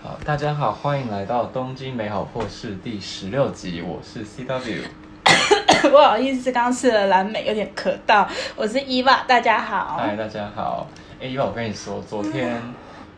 [0.00, 4.84] 好，大家好，欢迎来到东京美好破事第十六集，我是 CW。
[5.90, 8.28] 不好意思，刚刚吃了蓝莓，有点咳到。
[8.54, 9.96] 我是伊娃，大家好。
[9.98, 10.86] 嗨，大家好。
[11.20, 12.62] 哎，伊娃，我跟你说，昨天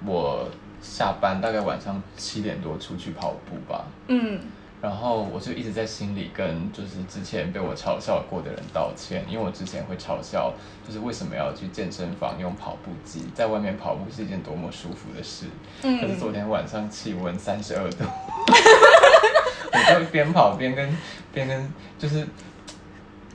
[0.07, 0.49] 我
[0.81, 3.85] 下班大概晚上七点多出去跑步吧。
[4.09, 4.41] 嗯。
[4.83, 10.53] 然后我就一直在心里跟就是之前被我嘲笑过的人道歉，因为我之前会嘲笑，
[10.87, 15.45] 就是为什么要去健身房用跑步机，在外面跑步是一件多么舒服的事。
[15.83, 16.01] 嗯。
[16.01, 18.05] 可是昨天晚上气温三十二度，
[19.73, 20.97] 我就边跑边跟
[21.31, 22.27] 边跟就是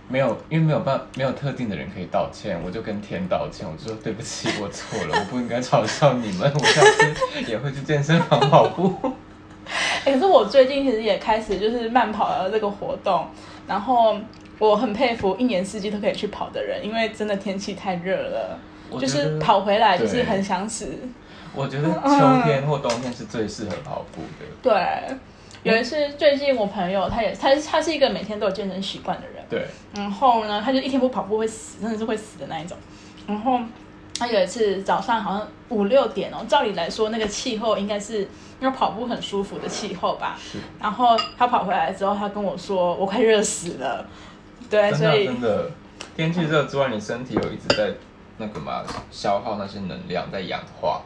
[0.08, 9.14] 没有，因为没有办没有特定的人可以道歉，我就跟天道歉，我就说对不起，我错了，我不应该嘲笑你们，我下次也会去健身房跑步。
[10.06, 13.28] 可是我最近其实也开始就是慢跑了这个活动，
[13.68, 14.16] 然后
[14.60, 18.60] 我很佩服一年四季都可以去跑的人，因为真的天气太热了，
[19.00, 20.88] 就是跑回来就是很想死。
[21.56, 24.46] 我觉得秋天或冬天是最适合跑步的。
[24.62, 25.18] 对，
[25.64, 29.66] 有一次最近我朋友他也他他是一个每天都有健身习惯的人，对，
[29.96, 32.78] 然后呢他就一天不跑步会死，真的是会死的那一种，
[33.28, 33.60] 然后。
[34.18, 38.28] 他有一次早上好像五六点哦，照理来说那个气候应该是
[38.62, 40.38] 要跑步很舒服的气候吧。
[40.40, 40.58] 是。
[40.80, 44.08] 然后他跑回来之后，他跟我说：“我快热死了。”
[44.70, 45.70] 对，所以真的
[46.16, 47.94] 天气热之外，你身体有一直在
[48.38, 51.02] 那个嘛消耗那些能量，在氧化。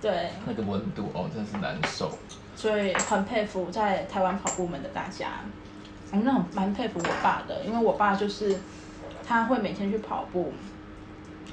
[0.00, 0.30] 对。
[0.46, 2.10] 那个温度哦，真的是难受。
[2.56, 5.26] 所以很佩服在台湾跑步们的大家。
[6.10, 8.58] 我那蛮佩服我爸的，因为我爸就是
[9.26, 10.52] 他会每天去跑步。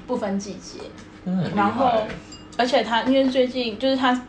[0.06, 0.80] 不分季节，
[1.54, 2.02] 然后，
[2.56, 4.26] 而且他因为最近就是他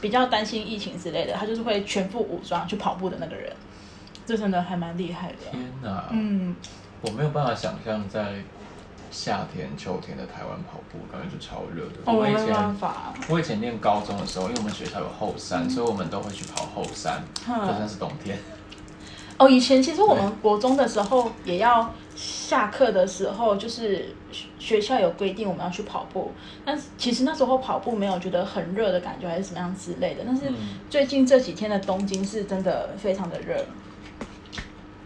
[0.00, 3.52] 比较担心疫情之类的，他就是会全副武装去跑步的那个人，
[4.24, 5.36] 这真的还蛮厉害的。
[5.50, 6.54] 天哪，嗯，
[7.02, 8.36] 我没有办法想象在
[9.10, 11.96] 夏天、秋天的台湾跑步，感觉就超热的。
[12.06, 13.12] 我没办法。
[13.28, 18.38] 我以前念高中的时候，因为我们学校有后山，所以我们都会去跑后山，就算是冬天。
[19.40, 24.14] 哦，以前其实我们国中的时候也要下课的时候，就是
[24.58, 26.30] 学校有规定我们要去跑步，
[26.62, 30.22] 但是其实那时候跑步没有觉得很热的感觉，还是什么样之类的。
[30.26, 30.42] 但是
[30.90, 33.56] 最近这几天的东京是真的非常的热。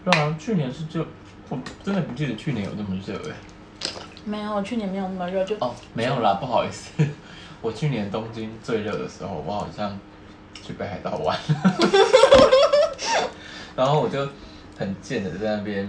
[0.04, 1.06] 对啊，去年是就
[1.48, 3.36] 我真的不记得去年有那么热哎。
[4.24, 6.90] 没有，去年没有那么热，就哦没有啦，不好意思，
[7.62, 9.96] 我去年东京最热的时候，我好像
[10.60, 11.38] 去北海道玩。
[13.76, 14.28] 然后我就
[14.78, 15.88] 很贱的在那边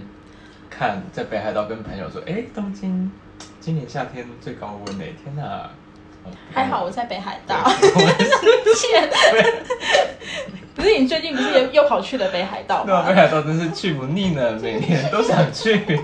[0.70, 3.10] 看，在北海道跟朋友说：“哎，东京
[3.60, 5.70] 今年夏天最高温诶，天哪！”
[6.52, 7.56] 还好我在北海道。
[8.74, 9.08] 贱。
[10.74, 13.04] 不是你最近不是又又跑去了北海道吗？
[13.06, 16.00] 北海道真是去不腻呢，每年都想去。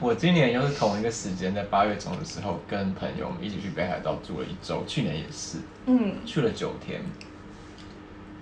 [0.00, 4.82] 我今年又是同一个时间，在八月中的时候，跟朋友们一起去北海道住了一周。
[4.86, 7.02] 去年也是，嗯，去了九天，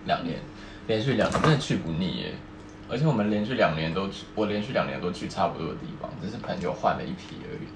[0.06, 0.38] 两年
[0.86, 2.32] 连续两年，真的去不腻耶。
[2.90, 7.68] 而且我们连续两年都去，我连续两年都去差不多的地方，只是朋友换了一批而已。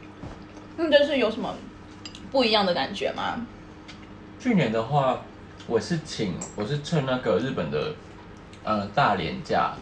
[0.76, 1.54] 那就是有什么
[2.30, 3.46] 不一样的感觉吗？
[4.40, 5.20] 去年的话，
[5.66, 7.94] 我是请我是趁那个日本的
[8.64, 9.74] 呃大连假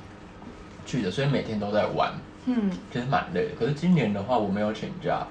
[0.84, 2.12] 去的，所以每天都在玩，
[2.46, 3.50] 嗯，其实蛮累的。
[3.58, 5.24] 可是今年的话，我没有请假，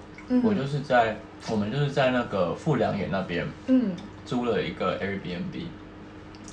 [0.44, 1.18] 我就是在
[1.50, 3.92] 我们就是在那个富良野那边，嗯，
[4.26, 5.66] 租了一个 Airbnb，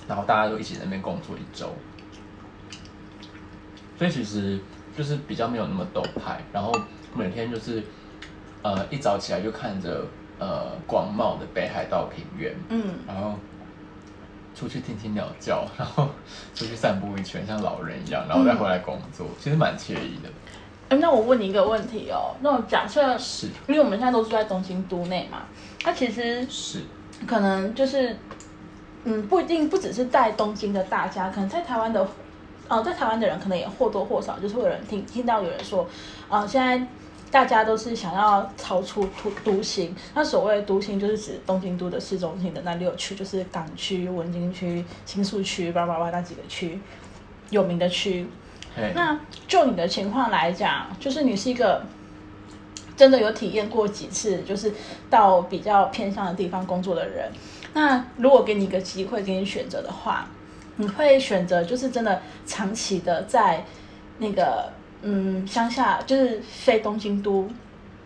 [0.08, 1.72] 然后大家都一起在那边工作一周。
[3.98, 4.58] 所以其实
[4.96, 6.70] 就是比较没有那么陡派，然后
[7.14, 7.82] 每天就是
[8.62, 10.04] 呃一早起来就看着
[10.38, 13.34] 呃广袤的北海道平原，嗯，然后
[14.54, 16.08] 出去听听鸟叫，然后
[16.54, 20.28] 出去散步一圈，像老人一样，然后再回来工作，其实蛮惬意的。
[20.90, 25.44] 哎，那我问你一个问题哦，那种假设是，因为我们现在都住在东京都内嘛，
[25.82, 26.82] 它其实是
[27.26, 28.14] 可能就是
[29.04, 32.06] 嗯不一定不只是在东京的大家，可能在台湾的。
[32.69, 35.87] 哦，在台湾的人可能也或多或少就是会有人听听到有人说，
[36.28, 36.87] 啊，现在
[37.31, 39.94] 大家都是想要超出独独行。
[40.15, 46.81] 那所谓独行，就是指东京都的市中心的那六区，就是港区、文京区、新宿区、叭叭叭那几个区
[47.50, 48.29] 有名的区。
[48.94, 49.19] 那
[49.49, 51.82] 就你的情况来讲，就是你是一个
[52.96, 54.73] 真的有体验过几次，就是
[55.08, 57.31] 到比较偏向的地方工作的人。
[57.75, 60.29] 那如果给你一个机会，给你选择的话。
[60.76, 63.64] 你会选择就是真的长期的在
[64.19, 67.49] 那个嗯乡下，就是非东京都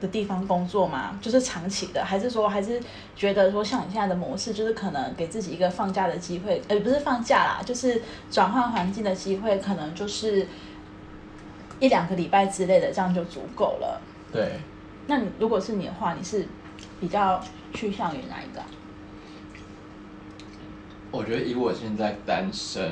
[0.00, 1.18] 的地方工作吗？
[1.20, 2.80] 就是长期的，还是说还是
[3.14, 8.00] 觉得说像你现在的模式，就是可能给自己一个放假的机会，呃，不是放假啦，就是
[8.30, 10.46] 转换环境的机会，可能就是
[11.78, 14.00] 一两个礼拜之类的，这样就足够了。
[14.32, 14.52] 对。
[15.06, 16.46] 那你如果是你的话，你是
[17.00, 17.42] 比较
[17.74, 18.62] 趋向于哪一个？
[21.10, 22.82] 我觉得以我现在单身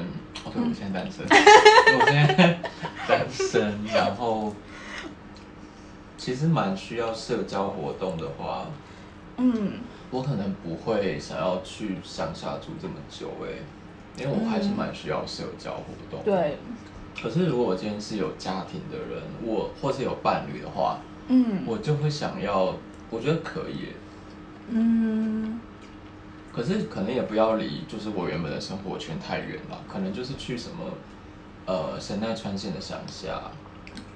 [0.44, 2.58] 哦对我现在单身， 我现在
[3.06, 4.52] 单身，然后
[6.16, 8.66] 其实蛮需要社交活动的话，
[9.36, 9.74] 嗯，
[10.10, 13.62] 我可能不会想要去乡下住这么久，哎，
[14.20, 16.20] 因为我还是蛮需要社交活动。
[16.24, 16.56] 对。
[17.20, 22.74] 可是如果我今天是有家庭的人，我或是有伴侣的话，嗯，我就会想要，
[23.10, 23.88] 我觉得可以，
[24.70, 25.60] 嗯。
[26.52, 29.78] 可是可能也不要离，就是我原本的生活圈太远了。
[29.86, 30.84] 可能就是去什么，
[31.66, 33.40] 呃，神奈川县的乡下，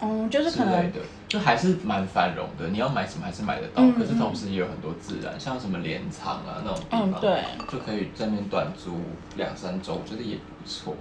[0.00, 0.99] 嗯，就是可能的，
[1.29, 2.69] 就还是蛮繁荣的。
[2.69, 9.00] 你要买什么还是买得到，可是同时也有很多自然，像什么镰仓啊那种地方，对，就可以在那边短租
[9.37, 10.96] 两三周，我觉得也不错。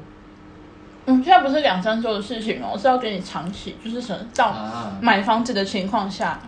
[1.07, 4.53] 嗯，现在不是两三周的事情哦，是要给你长期，就是什么到
[5.01, 6.39] 买房子的情况下，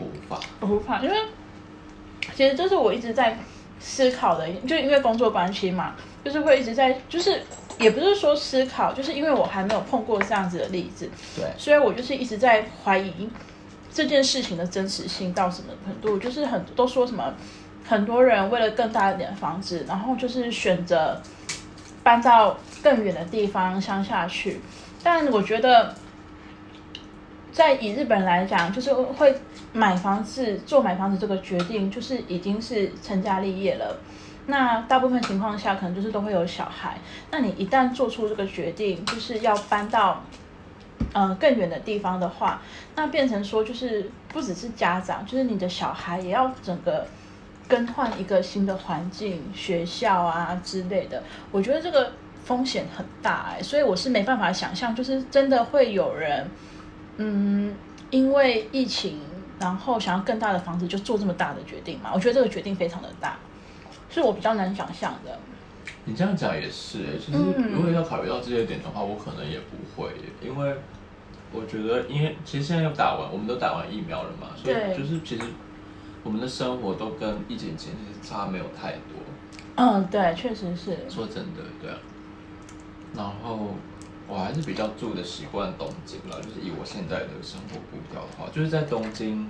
[0.00, 1.16] 无法，无法，因为。
[2.34, 3.36] 其实这是我一直在
[3.80, 5.94] 思考的，就因为工作关系嘛，
[6.24, 7.42] 就是会一直在，就是
[7.78, 13.28] 也不是说思考，就是因为我还没有碰过这样子的例子，对，所以我就是一直在怀疑
[13.92, 17.34] 这件事情的真实性到什么程度，就是很都说什么
[17.84, 21.20] 很多人为了更大一点的房子，然后就是选择
[22.02, 24.60] 搬到更远的地方乡下去，
[25.02, 25.94] 但我觉得。
[27.54, 29.32] 在以日本来讲，就是会
[29.72, 33.96] 买房子做买房子这个决定，就是已经是成家立业了。
[34.46, 36.98] 那大部分情况下，可能就是都会有小孩。
[37.30, 40.24] 那你一旦做出这个决定，就是要搬到
[41.12, 42.60] 呃更远的地方的话，
[42.96, 47.06] 那变成说就是不只是家长，就是你的小孩也要整个
[47.68, 51.22] 更换一个新的环境、学校啊之类的。
[51.52, 52.10] 我觉得这个
[52.44, 56.50] 风险很大哎，所以我是没办法想象，就是真的会有人。
[57.16, 57.74] 嗯，
[58.10, 59.20] 因为疫情，
[59.60, 62.10] 然后想要更大的房子，就做这么大的决定嘛？
[62.12, 63.36] 我觉得这个决定非常的大，
[64.10, 65.38] 是我比较难想象的。
[66.04, 67.38] 你这样讲也是，其实
[67.72, 70.10] 如果要考虑到这些点的话，我可能也不会，
[70.42, 70.74] 因为
[71.52, 75.44] 我觉得，因为其实现在又打完，我们都打完疫苗了嘛，所以就是其实
[76.24, 79.14] 我们的生活都跟疫情前其实差没有太多。
[79.76, 80.98] 嗯，对，确实是。
[81.08, 81.96] 说真的，对啊，
[83.14, 83.70] 然后。
[84.26, 89.46] 我还是比较住的习惯东京了，就是以我现在的生活步调的话，就是在东京，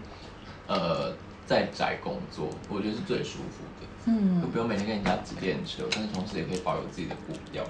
[0.67, 1.13] 呃，
[1.47, 3.87] 在宅工作，我觉得是最舒服的。
[4.07, 7.65] 嗯，就不用每天跟人家挤电车，但是同时也可以保有自己的步调。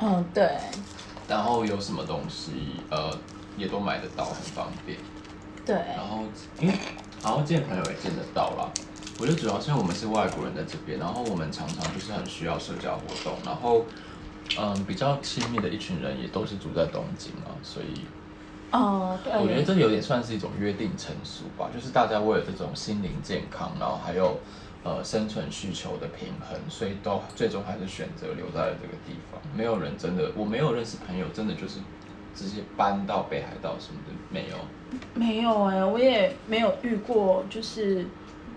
[0.00, 0.50] 嗯，对。
[1.28, 2.52] 然后有什么东西，
[2.90, 3.16] 呃，
[3.56, 4.98] 也都买得到，很方便。
[5.64, 5.76] 对。
[5.76, 6.24] 然后，
[6.60, 6.74] 因为
[7.22, 8.68] 然后见朋友也见得到啦。
[9.20, 13.84] 我觉得主要是因为我们是外国人在这边，然后我们常常就是很需要社交活动，然后。
[14.56, 18.06] 嗯，比较亲密的一群人也都是住在东京啊，所以，
[18.72, 24.40] 哦，对，我觉得这有点算是一种约定成熟吧，就是大家为了这种心灵健康，然后还有
[24.84, 29.40] 呃生存需求的平衡，所以都最终还是选择留在了这个地方。
[29.54, 31.78] 没有人真的，我没有认识朋友真的就是
[32.34, 34.56] 直接搬到北海道什么的，没有，
[35.14, 38.06] 没有哎，我也没有遇过，就是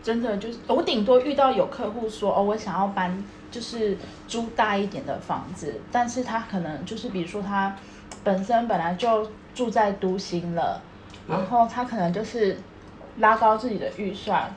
[0.01, 3.23] 真的就是我顶多遇到有客户说哦，我想要搬。
[3.51, 7.75] 就是租大一点的房子，但是他可能就是比如说他
[8.24, 10.81] 本身本来就住在都心了，
[11.27, 12.57] 然后他可能就是
[13.18, 14.50] 拉高自己的预算，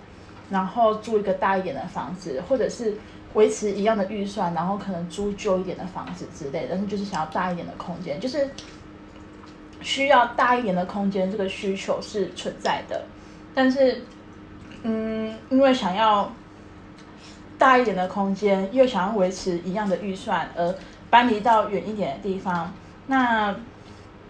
[0.49, 2.97] 然后租一个大一点的房子，或者是
[3.35, 8.49] 维持一样的预算，然后可能租旧一点的房子之类的，但是就是想要大一点的空间，就是
[9.81, 13.05] 需要大一点的空间，这个需求是存在的，
[13.53, 14.03] 但是
[14.85, 16.33] 嗯，因为想要。
[17.57, 20.75] 大一点的空间，又想要维持一样的预算，而
[21.09, 22.73] 搬离到远一点的地方，
[23.07, 23.55] 那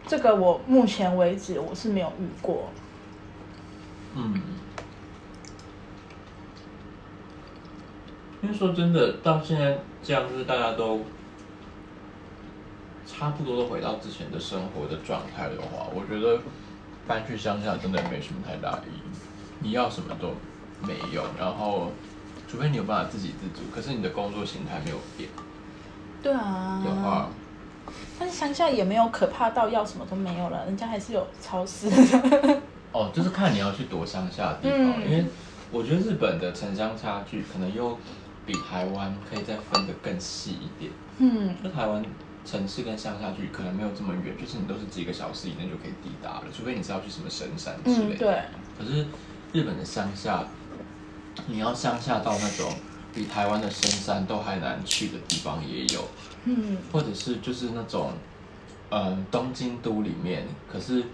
[0.07, 2.69] 这个我目前为止我是没有遇过。
[4.15, 4.41] 嗯，
[8.43, 11.01] 因为说真的，到现在这样，就是大家都
[13.07, 16.39] 差不多都回到之前的生活的状态的话，我觉得
[17.07, 19.19] 搬去乡下真的没什么太大意义。
[19.61, 20.29] 你要什么都
[20.87, 21.91] 没有，然后。
[22.55, 25.29] 除非你有办法自给自足，可是你的工作形态没有变，
[26.23, 27.29] 对啊，有啊，
[28.17, 31.91] 但是乡下也没有可怕到要什么都没有了，人家还是有超市。
[32.95, 35.25] 哦，就是看你要去躲乡下的地方，因为
[35.73, 37.99] 我觉得日本的城乡差距可能又
[38.47, 40.93] 比台湾可以再分得更细一点。
[41.19, 42.05] 嗯，就台湾
[42.45, 48.19] 城市跟乡下距可能没有这么远，就是你都是几个小时以内就可以抵达了，除非你是要去什么深山之类的。
[48.19, 48.39] 对。
[48.79, 49.05] 可是
[49.53, 50.45] 日本的乡下。
[51.47, 52.73] 你要乡下到那种
[53.13, 56.05] 比台湾的深山都还难去的地方也有，
[56.45, 58.13] 嗯，或者是就是那种，
[58.91, 61.05] 嗯，东京都里面，可是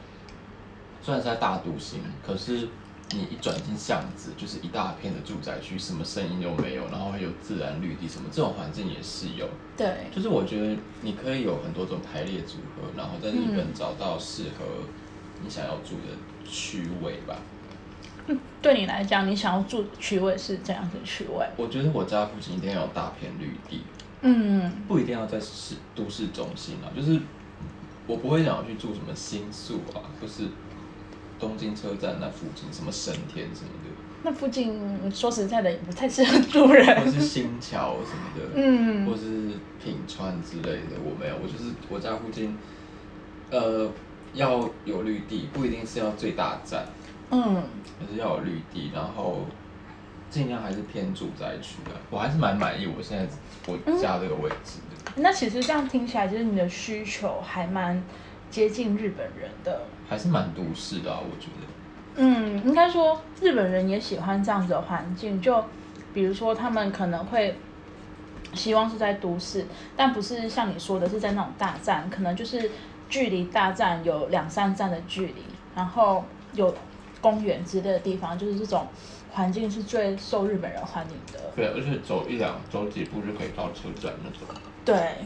[1.02, 2.68] 虽然是在大都心，可是
[3.12, 9.48] 你一转进巷子，就是一大片的住宅区，什么声音都没有，然后有自然绿地，什么这种环境也是有。
[9.76, 14.64] 对，就是我觉得你可以有很多种排列组合，然后在日本找到适合
[15.42, 16.14] 你想要住的
[16.48, 17.36] 区位吧。
[18.62, 21.46] 对你来讲，你想要住区位是怎样的区位？
[21.56, 23.82] 我觉得我家附近一定要有大片绿地。
[24.22, 27.20] 嗯，不一定要在市都市中心啊，就是
[28.06, 30.48] 我不会想要去住什么新宿啊，或是。
[31.38, 33.88] 东京车站那附近，什么神田什么的，
[34.22, 37.00] 那附近说实在的，也不太适合住人。
[37.00, 39.52] 或是新桥什么的，嗯，或是
[39.82, 42.54] 品川之类的，我没有，我就是我家附近，
[43.50, 43.90] 呃，
[44.34, 46.84] 要有绿地，不一定是要最大站，
[47.30, 47.62] 嗯，
[47.98, 49.40] 还是要有绿地，然后
[50.28, 53.26] 尽量还是偏住宅区的，我还是蛮满意我现在
[53.66, 55.12] 我家这个位置的。
[55.16, 58.02] 那其实这样听起来，就是你的需求还蛮
[58.50, 59.82] 接近日本人的。
[60.08, 61.66] 还是蛮都市的啊，我觉得。
[62.16, 65.64] 嗯，应该说日本人也喜欢这样子的环境，就
[66.12, 67.56] 比如说他们可能会
[68.54, 69.64] 希望是在都市，
[69.96, 72.70] 但不是像你说的是在那种大站，可能就是
[73.08, 75.44] 距离大站有两三站的距离，
[75.76, 76.74] 然后有
[77.20, 78.86] 公园之类的地方，就是这种
[79.32, 81.40] 环境是最受日本人欢迎的。
[81.54, 84.48] 对，而且走一两走几步就可以到车站那种。
[84.84, 85.16] 对。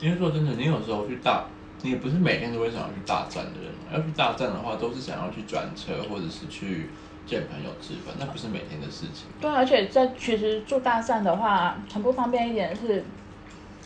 [0.00, 1.44] 因为说真的，你有时候去大。
[1.82, 6.88] 你也不是每天都会想要去大站的人，要去大站的话，都是想要去转车或者是去
[7.26, 9.26] 见朋友吃饭，那不是每天的事情。
[9.40, 13.04] 对，而且在其实住大站的话，很不方便一点是，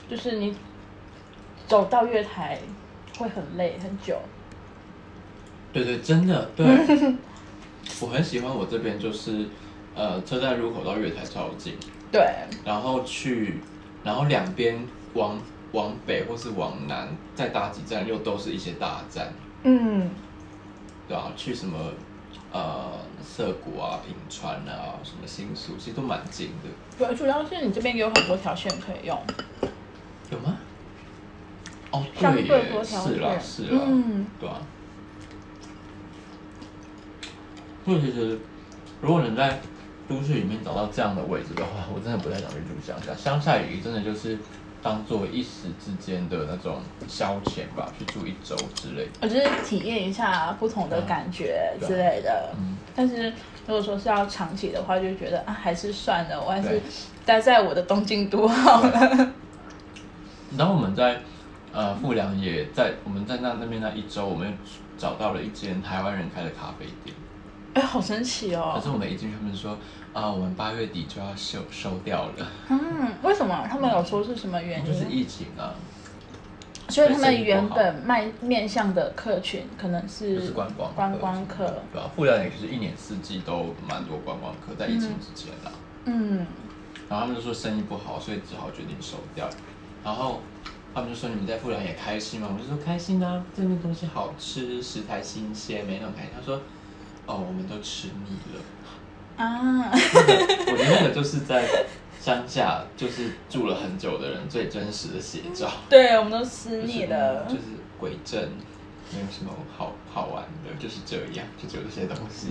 [0.09, 0.57] 就是你
[1.67, 2.61] 走到月台
[3.19, 4.17] 会很累很久。
[5.73, 6.67] 对对，真的对。
[8.01, 9.47] 我很喜欢我这边，就是
[9.95, 11.75] 呃，车站入口到月台超近。
[12.11, 12.23] 对。
[12.65, 13.61] 然后去，
[14.05, 14.79] 然后两边
[15.15, 15.39] 往。
[15.73, 19.33] 往北或是往南再搭几站，又都是一些大站。
[19.63, 20.11] 嗯，
[21.07, 21.79] 对啊，去什么
[22.51, 22.91] 呃
[23.23, 26.69] 涩谷啊、品川啊、什么新宿，其实都蛮近的。
[26.99, 29.17] 对，主要是你这边有很多条线可以用。
[30.33, 30.57] 有吗？
[31.93, 34.61] 哦，对耶，是啦，是啦，嗯，对啊。
[37.99, 38.39] 所以其实，
[39.01, 39.59] 如果能在
[40.09, 43.15] 都市里面找到这样的位置的话，我真的不太想去住乡下。
[43.15, 44.39] 乡下雨真的就是。
[44.83, 49.07] 当做一时之间的那种消遣吧，去住一周之类。
[49.21, 52.49] 我就是体验一下不同的感觉之类的。
[52.57, 52.79] 嗯。
[52.97, 53.29] 但是
[53.67, 56.81] 如果说是要长期的话，就觉得啊，还是算了，我还是
[57.27, 59.33] 待在我的东京都好了。
[60.57, 61.21] 然后我们在
[61.75, 64.57] 呃富良野，在我们在那那边那一周，我们
[64.97, 67.15] 找到了一间台湾人开的咖啡店。
[67.81, 68.75] 哎，好神奇哦！
[68.77, 69.77] 可是我们一进去，他们说。
[70.13, 72.49] 啊，我们八月底就要收收掉了。
[72.69, 73.65] 嗯，为什么？
[73.71, 74.85] 他们有说是什么原因？
[74.85, 75.73] 就是疫情啊。
[76.89, 81.65] 所以他们原本卖面向的客群可能是观光观光客。
[81.93, 85.71] 对吧，富良野就是一年四季都蛮多观光客，在疫情之前啦。
[86.07, 86.45] 嗯。
[87.09, 89.49] 然后他们就说生意不好，所以只好决定收掉。
[90.03, 90.41] 然后
[90.93, 96.61] 他们就说：“你们在富良野开心吗？”我就说：“开心啊，这边东西好吃，食材新鲜，没那么开心。”他说
[97.31, 98.61] ：“哦，我们都吃腻了。”
[99.41, 101.65] 啊，我觉得那个就是在
[102.21, 105.71] 乡下，就是住了很久的人最真实的写照。
[105.89, 107.63] 对，我们都吃腻了，就是
[107.99, 108.51] 鬼镇，
[109.13, 112.49] 没有什么好好玩的，就是这样，就只有这些东西。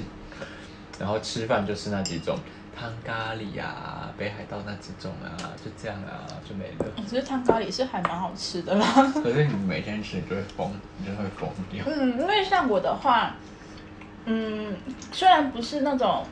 [1.00, 2.36] 然后吃饭就是那几种
[2.76, 5.30] 汤咖喱啊，北海道那几种啊，
[5.64, 6.92] 就这样啊，就没了。
[7.08, 8.86] 其实汤咖喱是还蛮好吃的啦。
[9.14, 11.86] 可是你每天吃就会疯，你就会疯掉。
[11.88, 13.36] 嗯，因为像我的话，
[14.30, 14.76] 嗯，
[15.12, 16.24] 虽然不是那种。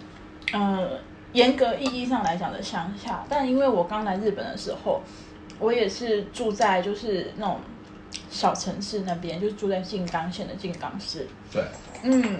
[0.53, 0.91] 呃，
[1.33, 5.01] 严格意义上来讲的乡下，但因为我刚来日本的时候，
[5.59, 7.59] 我也是住在就是那种
[8.29, 11.27] 小城市那边，就住在静冈县的静冈市。
[11.51, 11.61] 对，
[12.03, 12.39] 嗯，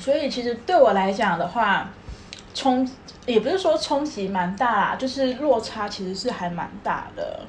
[0.00, 1.90] 所以其实对我来讲的话，
[2.54, 2.88] 冲
[3.26, 7.40] 也不是说冲击蛮大啦，就是落差其实是还蛮大的。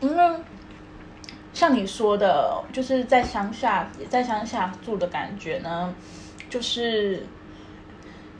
[0.00, 0.36] 因为
[1.52, 5.94] 像你说的，就是在乡下，在乡下住的感觉呢，
[6.48, 7.26] 就是。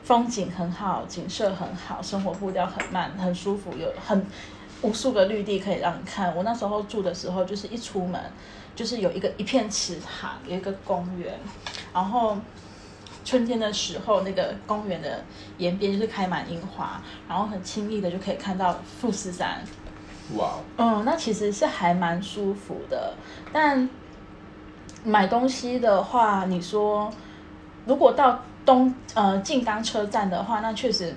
[0.04, 4.26] 风景很好，景色很好，生活步调很慢，很舒服，有很
[4.82, 6.34] 无数个绿地可以让你看。
[6.34, 8.20] 我那时候住的时候，就是一出门
[8.74, 11.38] 就是有一个一片池塘，有一个公园，
[11.94, 12.36] 然后
[13.24, 15.24] 春天的时候，那个公园的
[15.58, 19.62] 沿边就是开满樱花，然后很轻易的就可以看到富士山。
[20.36, 20.54] 哇！
[20.76, 23.14] 嗯，那其实是还蛮舒服的。
[23.52, 23.88] 但
[25.04, 27.12] 买东西的话，你说
[27.86, 28.40] 如果到。
[28.64, 31.12] 东呃静冈车站的话，那确实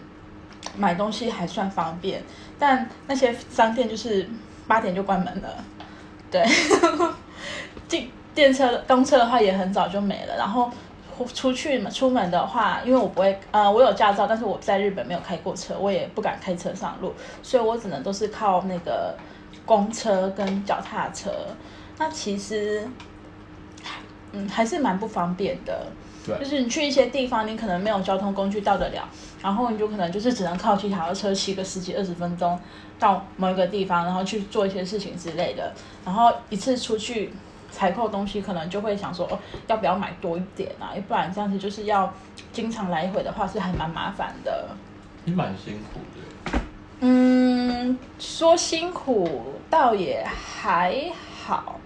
[0.75, 2.23] 买东西还算方便，
[2.57, 4.27] 但那些商店就是
[4.67, 5.63] 八点就关门了。
[6.31, 6.43] 对，
[7.87, 10.71] 进电车公车的话也很早就没了，然后
[11.33, 19.15] 出去出门的话，因为我不会呃我有驾照，但是我在日本没有开过车，我也不敢开车上路，所以我只能都是靠那个
[19.65, 21.31] 公车跟脚踏车。
[21.97, 22.85] 那其实
[24.33, 25.87] 嗯还是蛮不方便的，
[26.39, 29.07] 就是你去一些地方，你可能没有交通工具到得了，
[29.41, 32.59] 然后你就可能就是只能靠骑脚踏车骑个十几二十分钟
[32.99, 35.71] 到某一个地方，然后去做一些事情之类的，
[36.03, 37.31] 然后一次出去。
[37.75, 40.95] 采购东西可能就会想说，哦，要不要买多一点啊？
[40.95, 42.11] 要不然这样子就是要
[42.53, 44.69] 经常来回的话，是还蛮麻烦的。
[45.25, 46.59] 你蛮辛苦的。
[47.01, 51.11] 嗯，说辛苦倒也还
[51.45, 51.79] 好。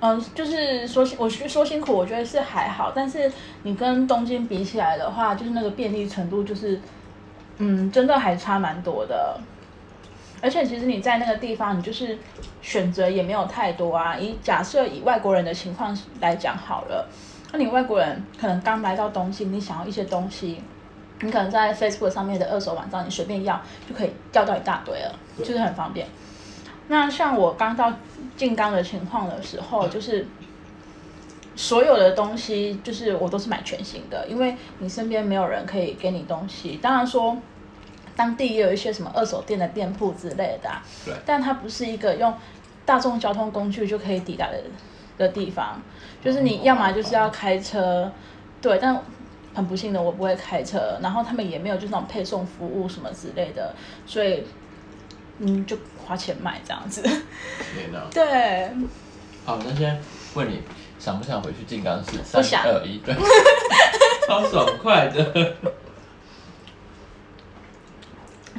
[0.00, 2.92] 嗯，就是说，我去说辛苦，我觉得是还好。
[2.94, 3.30] 但是
[3.62, 6.80] 你跟东京比起来的话，就是那个便利程度，就是
[7.58, 9.38] 嗯，真的还差蛮多的。
[10.42, 12.18] 而且其实你在那个地方，你就是
[12.60, 14.16] 选择也没有太多啊。
[14.16, 17.08] 以假设以外国人的情况来讲好了，
[17.52, 20.60] 那你外国人可能刚来到东京，你想要一些东西，
[21.20, 26.06] 你可能在 Facebook 上面的二手网站，你随便要就可以要到一大堆了，就是很方便。
[26.88, 27.92] 那像我刚到
[28.36, 30.26] 静冈的情况的时候，就是
[31.56, 36.78] 所有的东西就是我都是买全新的，因为你身边没有人可以给你东西。
[36.82, 37.36] 当然说。
[38.16, 40.70] 当地也有一些什么二手店的店铺之类的，
[41.04, 42.34] 对，但它不是一个用
[42.84, 44.60] 大众交通工具就可以抵达的
[45.18, 45.80] 的地方，
[46.24, 48.10] 就是你要么就是要开车，
[48.60, 49.00] 对，但
[49.54, 53.74] 很不幸的我不会开车，然后他们也没有就那种配送服务什么之类的，
[54.06, 54.44] 所以
[55.38, 57.02] 嗯就花钱买这样子。
[57.02, 58.00] 天哪！
[58.10, 58.70] 对。
[59.44, 59.96] 好，那现在
[60.34, 60.60] 问你
[60.98, 62.18] 想不想回去静冈市？
[62.32, 62.62] 不想。
[62.64, 63.14] 二一，对，
[64.26, 65.54] 超爽快的。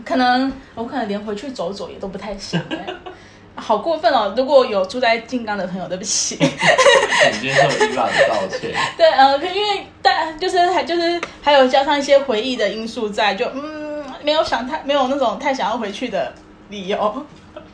[0.08, 2.86] 可能我可能连回去走走也都不太行哎，
[3.56, 4.34] 好过分哦！
[4.38, 8.74] 如果有住在静冈的朋友，对不起，请接受伊娃的道歉。
[8.96, 16.34] 对，呃，因为但就是还就是还有加上一些回忆的因素在，就嗯，没有想太没有那种太想要回去的
[16.70, 17.26] 理由。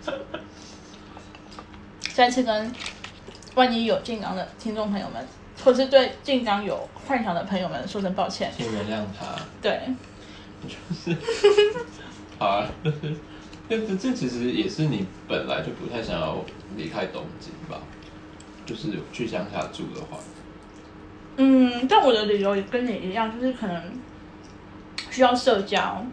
[2.16, 2.74] 再次跟
[3.56, 5.28] 万一有静冈的听众朋友们，
[5.64, 9.36] 或是对静冈有幻想的朋友们说声抱歉，请原谅他。
[9.62, 9.80] 对，
[10.68, 11.16] 就是。
[12.40, 12.68] 啊，
[13.70, 16.44] 但是这其实也是你本来就不太想要
[16.76, 17.82] 离开东京吧？
[18.66, 20.18] 就是去乡下住的话，
[21.36, 23.84] 嗯，但我的理由也跟你一样，就是可能
[25.12, 26.06] 需要社交。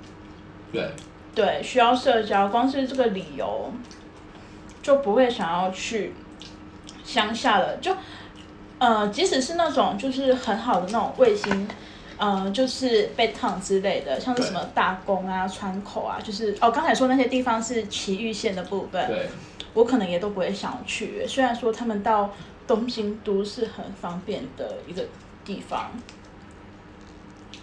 [0.73, 0.91] 对
[1.33, 3.73] 对，需要社交，光是这个理由
[4.83, 6.13] 就不会想要去
[7.05, 7.77] 乡下了。
[7.77, 7.97] 就
[8.79, 11.69] 呃，即使是那种就是很好的那种卫星。
[12.23, 19.31] 嗯，就是被烫之类的，像是什么大宫啊、川口啊，就是哦，刚才说那些地方是埼玉县的部分，对，
[19.73, 21.27] 我可能也都不会想去。
[21.27, 22.31] 虽然说他们到
[22.67, 25.03] 东京都是很方便的一个
[25.47, 25.93] 地方，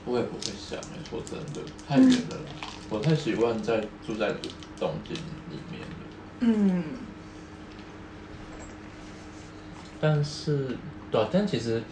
[0.06, 0.80] 我也不会想。
[1.08, 2.38] 说真的，太远了，
[2.90, 4.34] 我太习惯在住在
[4.80, 5.88] 东京里面了。
[6.40, 6.84] 嗯，
[10.02, 10.76] 但是，
[11.12, 11.84] 对，但其实。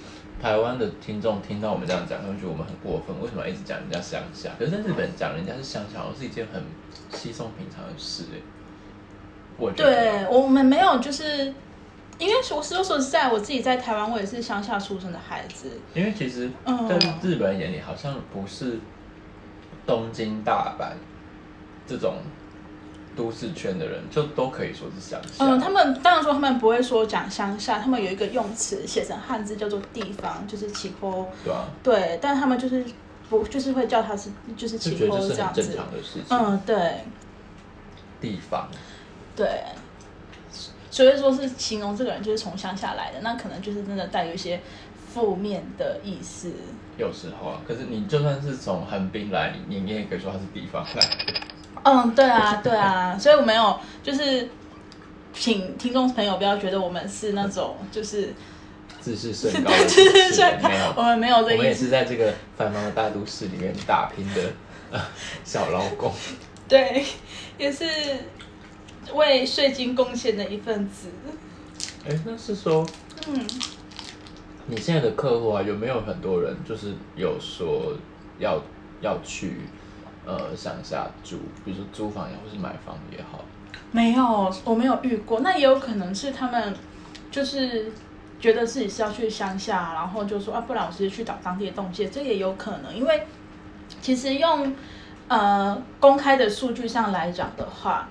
[0.42, 4.52] 台湾的听众听到我们这样讲，他们觉得我们很过分，为什么一直讲人家乡下？
[4.60, 6.62] 可是在日本讲人家是乡下，好像是一件很
[7.12, 8.38] 稀松平常的事哎。
[9.58, 11.54] 我对我们没有，就是
[12.20, 15.80] 因为说说说实在，我自己在台湾，我也是乡下出生的孩子。
[15.94, 18.78] 因为其实，在日本人眼里，好像不是
[19.86, 20.92] 东京、大阪
[21.88, 22.16] 这种。
[23.16, 25.46] 都市圈的人就都可以说是乡下。
[25.46, 31.28] 嗯，他们当然说他们不会说讲乡下，他们有一个用词写成汉字叫做地方，就是起坡。
[31.44, 31.66] 对啊。
[31.84, 32.86] 对，但他们就是
[33.30, 35.64] 不就是会叫他是就是起坡这样子。
[35.64, 36.38] 正常的事情。
[36.38, 37.04] 嗯，对。
[38.20, 38.70] 地方。
[39.36, 39.64] 对。
[40.92, 44.62] 所以说是形容这个人就是从乡下来的，那可能就是真的带有一些
[45.14, 46.54] 负面的意思。
[46.98, 51.02] 有时候啊，可是你就算是从横滨来，你你也可以说他是地方来。
[51.86, 54.50] 嗯，对啊，对啊，所以我没有，就是
[55.32, 58.34] 请听众朋友不要觉得我们是那种就是
[59.00, 61.54] 自视甚高的， 自视甚高，没有，我们没有这意思。
[61.54, 65.00] 我们也是在这个繁忙的大都市里面打拼的
[65.46, 66.12] 小劳工，
[66.68, 67.06] 对，
[67.60, 67.86] 也是
[69.14, 71.10] 为税金贡献的一份子。
[72.10, 72.84] 哎，那是说，
[73.28, 73.46] 嗯，
[74.66, 77.94] 你现在的客户啊，有没有很多人就是有说
[78.40, 78.60] 要
[79.02, 79.60] 要去？
[80.26, 83.46] 呃，乡下住，比如说租房也或是买房也好，
[83.92, 85.42] 没有，我没有遇过。
[85.42, 86.76] 那也有可能是他们
[87.30, 87.92] 就是
[88.40, 92.96] 觉得自己是要去乡下，然后就说啊，不然我直接去找当地的中介，这也有可能。
[92.96, 93.28] 因为
[94.02, 94.76] 其实用
[95.28, 98.10] 呃公开的数据上来讲的话，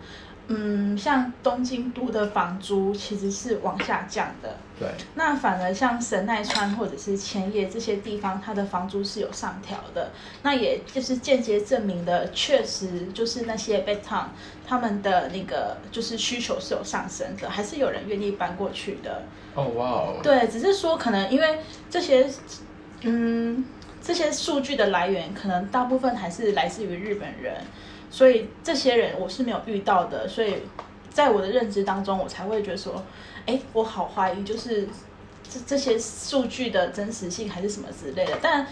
[0.48, 4.56] 嗯，像东京都的房租其实是往下降的。
[4.78, 4.86] 对。
[5.14, 10.10] 那反而像神奈川或者是千叶这些地方，它的房租是有上调的。
[10.42, 14.26] 那也就是间接证明的，确实就是那些 b e t o n
[14.66, 19.22] 他们的那个就是需求是有上升的，还是有人愿意搬过去的。
[19.54, 20.20] 哦哇哦。
[20.22, 22.28] 对，只是说可能因为这些，
[23.00, 23.64] 嗯，
[24.02, 27.54] 这些数据的来源可能大部分还是来自于日本人。
[28.14, 30.54] 所以这些人我是没有遇到的，所以
[31.10, 33.04] 在我的认知当中，我才会觉得说，
[33.44, 34.86] 哎，我好怀疑，就是
[35.50, 38.38] 这这些数据的真实性还是什么之类的。
[38.40, 38.64] 但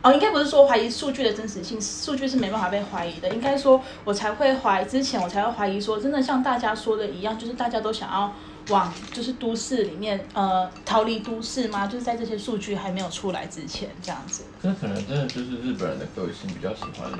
[0.00, 3.28] 哦，应该不是说怀疑数据的真实性，数据是没办法被怀疑的。
[3.28, 8.34] 应该说，我才会怀疑之前，我才会怀疑说，真的像大家说的一样，就是大家都想要
[8.70, 11.86] 往就是都市里面呃逃离都市吗？
[11.86, 14.44] 就是在这些数据还没有出来之前这样子。
[14.62, 17.10] 那可能真的就是日本人的个性比较喜欢。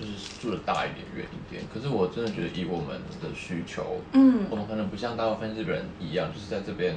[0.00, 6.96] 就是住的大一点、远一点，可是我真的觉得以我们的需求，嗯，我们可能不像大部分日本人一样，就是在这边，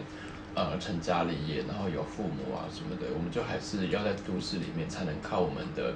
[0.55, 5.93] 呃，成家立业，然后有父母啊什么的，我们就还是要在都市里面才能靠我们的，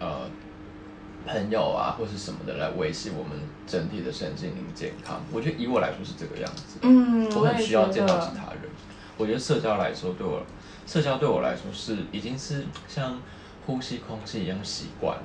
[0.00, 0.30] 呃，
[1.26, 5.20] 朋友啊或是什么的来维系我们整体的身心灵健康。
[5.30, 8.62] 我觉得以我来说是这个样子，嗯，我很需要见到其他人。
[9.18, 10.42] 我觉得社交来说，对我，
[10.86, 13.20] 社交对我来说是已经是像
[13.66, 15.24] 呼吸空气一样习惯了。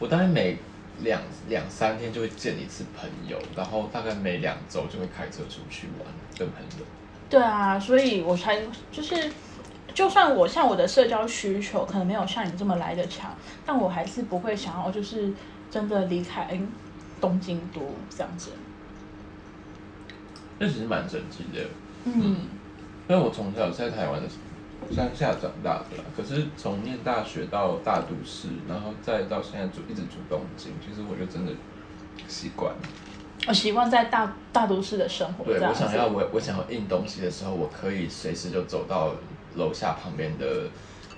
[0.00, 0.56] 我大概每
[1.02, 6.84] 两两三天就会见一次朋友，然后大概每两周就会开车出去玩跟朋友。
[7.28, 8.60] 对啊，所以我才
[8.90, 9.30] 就是，
[9.94, 13.32] 就算我像我的社交需求可能没有像你这么来的强，
[13.64, 15.32] 但我还是不会想要就是
[15.70, 16.60] 真的离开
[17.20, 18.52] 东京都这样子。
[20.58, 21.64] 那其实蛮神奇的，
[22.04, 22.48] 嗯，
[23.06, 24.49] 因为我从小在台湾的时候。
[24.90, 31.52] 乡下长大的啦，可是从念大学到大都市，然后再到现在住一直住东京，其实我就真的
[32.26, 32.78] 习惯了。
[33.46, 35.44] 我习惯在大大都市的生活。
[35.44, 39.14] 对我想要我我想要印东西的时候，我可以随时就走到
[39.54, 40.68] 楼下旁边的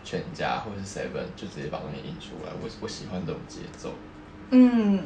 [0.05, 2.53] 全家或者是 Seven，就直接把东西印出来。
[2.63, 3.91] 我我喜欢这种节奏。
[4.51, 5.05] 嗯。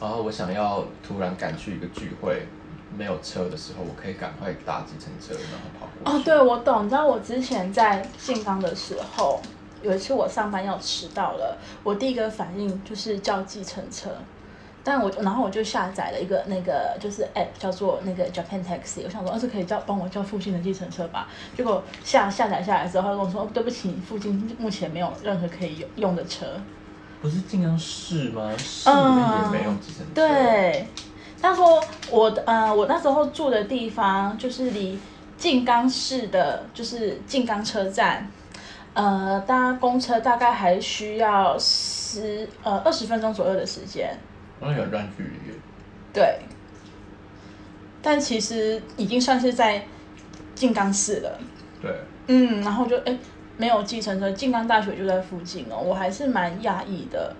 [0.00, 2.46] 然后我想要突然赶去一个聚会。
[2.96, 6.18] 没有车的时候，我可以赶快搭计程车，然后跑过去。
[6.18, 6.84] 哦，对，我懂。
[6.84, 9.40] 你知道我之前在静冈的时候，
[9.82, 14.10] 有一次我上班要迟到了，我第一个反应就是叫计程车。
[14.82, 21.28] 但我然后我就下载了一个那个就是 app 叫做那个 Japan Taxi，我想说，哦，是可以叫帮我叫附近的计程车吧。
[21.54, 26.46] 结果下下载下来之后，他跟我说，对不起，附近目前没有任何可以用用的车。
[27.20, 28.50] 不是静冈市吗？
[28.56, 30.12] 市里面也没有计程车。
[30.14, 30.86] 对。
[31.42, 34.98] 他说：“我呃，我那时候住的地方就是离
[35.38, 38.30] 静冈市的，就是静冈车站，
[38.92, 44.14] 呃，搭公车大概还需要十呃二十分钟左右的时间。
[44.60, 45.30] 那有段距离。
[46.12, 46.40] 对，
[48.02, 49.82] 但其实已经算是在
[50.54, 51.40] 静冈市了。
[51.80, 51.90] 对。
[52.26, 53.18] 嗯，然后就哎，
[53.56, 57.34] 没有计程车，静冈大学就在附近哦，我还是蛮讶异的。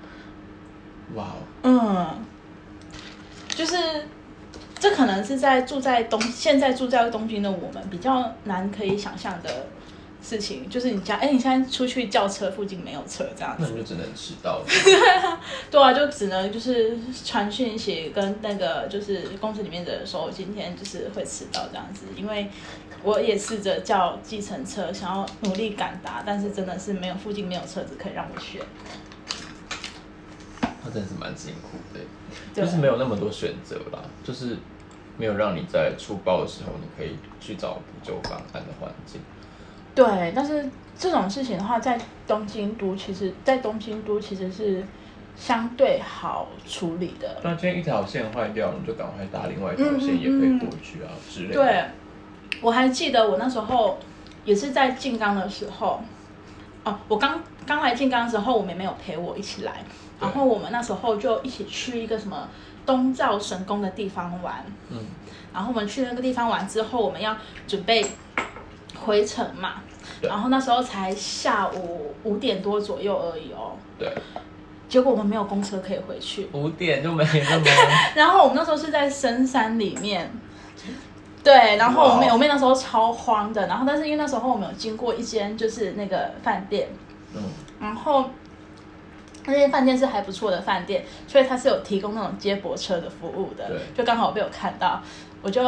[1.14, 1.26] 哇。
[1.62, 2.24] 嗯。
[3.60, 3.76] 就是，
[4.78, 9.66] 这可能是在住在东，现在住在东京的我们比较难可以想象的
[10.22, 10.66] 事情。
[10.70, 14.62] 就是你家，哎，你现在出去叫车，附近没有车，这样子，那你就只能迟到。
[15.70, 22.06] 对啊，就只能就是传讯息跟那个就是公司里面的人说，今天就是会迟到这样子。
[22.16, 22.48] 因为
[23.02, 28.62] 我也试着叫计程车，想要努力赶达，但是真的是没有附近没有车子可以让我选。
[30.90, 32.00] 他真的是蛮辛苦的。
[32.52, 34.56] 就是没有那么多选择啦，就是
[35.16, 39.20] 没有让你在出包的时候，你可以去找补救方案的环境。
[39.94, 44.84] 对，但是这种事情的话，在东京都，其实，在东京都其实是
[45.36, 47.40] 相对好处理的。
[47.42, 51.54] 那今天一条线坏掉，你就赶快搭另外一条线，也可以过去啊之类的。
[51.54, 51.84] 对，
[52.62, 53.98] 我还记得我那时候
[54.44, 56.00] 也是在静冈的时候，
[56.84, 59.82] 哦，我刚刚来静冈的时候，我妹妹有陪我一起来。
[60.20, 62.46] 然后我们那时候就一起去一个什么
[62.84, 64.98] 东照神宫的地方玩，嗯，
[65.52, 68.04] 然后我们去那个地方玩之后，我们要准备
[69.04, 69.82] 回程嘛，
[70.20, 74.12] 然后那时候才下午五点多左右而已哦，对，
[74.88, 77.64] 结果我们没有公车可以回去，五点就没了吗？
[78.14, 80.30] 然后我们那时候是在深山里面，
[81.42, 86.88] 对，然后我妹我妹那时候超慌的，然后但是因为那时候我们有经过一间就是那个饭店，
[87.34, 87.42] 嗯，
[87.80, 88.28] 然后。
[89.50, 93.70] 那间饭店是还不错的饭店，所以他是有提供那种接驳车的服务的。
[93.96, 95.02] 就刚好被我看到，
[95.42, 95.62] 我就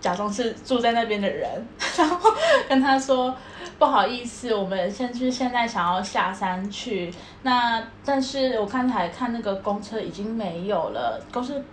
[0.00, 1.50] 假装是住在那边的人，
[1.96, 2.30] 然后
[2.68, 3.34] 跟他说
[3.78, 7.12] ：“不好意思，我们现是现在想要下山去。
[7.42, 11.64] 那但是我刚才看那个公车已经没有了，都是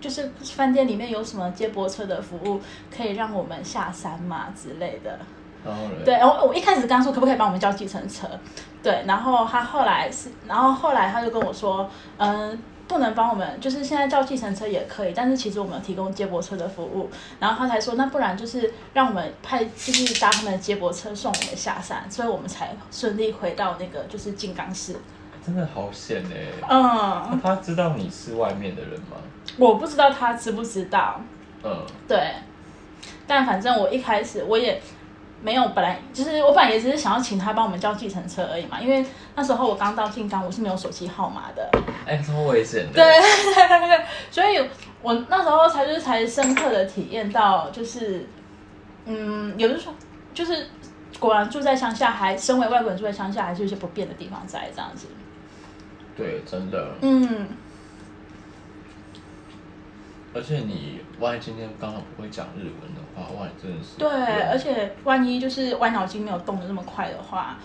[0.00, 2.60] 就是饭店里面有什么接驳车的服务，
[2.94, 5.18] 可以让我们下山嘛之类的。
[5.64, 8.26] 然后对，我我一开始跟他说可不可以帮我们叫计程车，
[8.82, 12.58] 对，然后他后来是，然后后来他就跟我说，嗯。
[12.88, 17.08] 不能帮我们，就是现在叫计程车也可以，但是其实我们提供接驳车的服务。
[17.38, 24.96] 然后他才说，那不然就是让我们派，就是搭他们的接驳车送我们下山，所以我们才顺利回到那个就是金刚市。
[25.46, 26.66] 真的好险哎！
[26.68, 29.16] 嗯，他知道你是外面的人吗？
[29.56, 31.18] 我不知道他知不知道。
[31.62, 31.74] 嗯，
[32.06, 32.34] 对。
[33.26, 34.82] 但反正我一开始我也。
[35.42, 41.68] 没有，本来就是我本来也只是想要请他帮我们叫计程车而已嘛，因为那时候我刚到晋江，我是没有手机号码的。
[42.06, 42.92] 哎，这么危险的。
[42.92, 44.64] 对对对对， 所以
[45.02, 48.24] 我那时候才就是才深刻的体验到，就是
[49.04, 49.94] 嗯，有的时候
[50.32, 50.68] 就是
[51.18, 55.08] 果然住在乡下，还身为外国人住在乡下，还是有些不便的地方在这样子。
[56.16, 56.94] 对，真的。
[57.00, 57.48] 嗯。
[60.34, 64.08] 而且你万一今天刚好不会讲日文的话，哇，真的是对。
[64.48, 67.58] 而且万一就是歪脑筋没有动的那么快的话，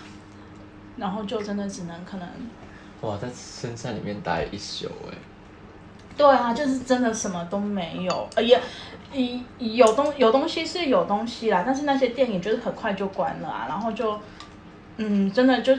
[0.98, 2.28] 然后就真的只能可能
[3.02, 5.16] 哇，在深山里面待一宿哎。
[6.18, 8.60] 对啊，就是真的什么都没有，呃也
[9.14, 14.20] 有有东有东西是有东西啦，但是那些电影就是很快就关了啊，然后就
[14.98, 15.74] 嗯，真的就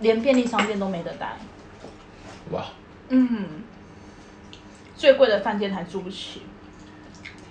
[0.00, 1.36] 连便利商店都没得待。
[2.50, 2.62] 哇。
[3.08, 3.61] 嗯。
[5.02, 6.42] 最贵的饭店还住不起。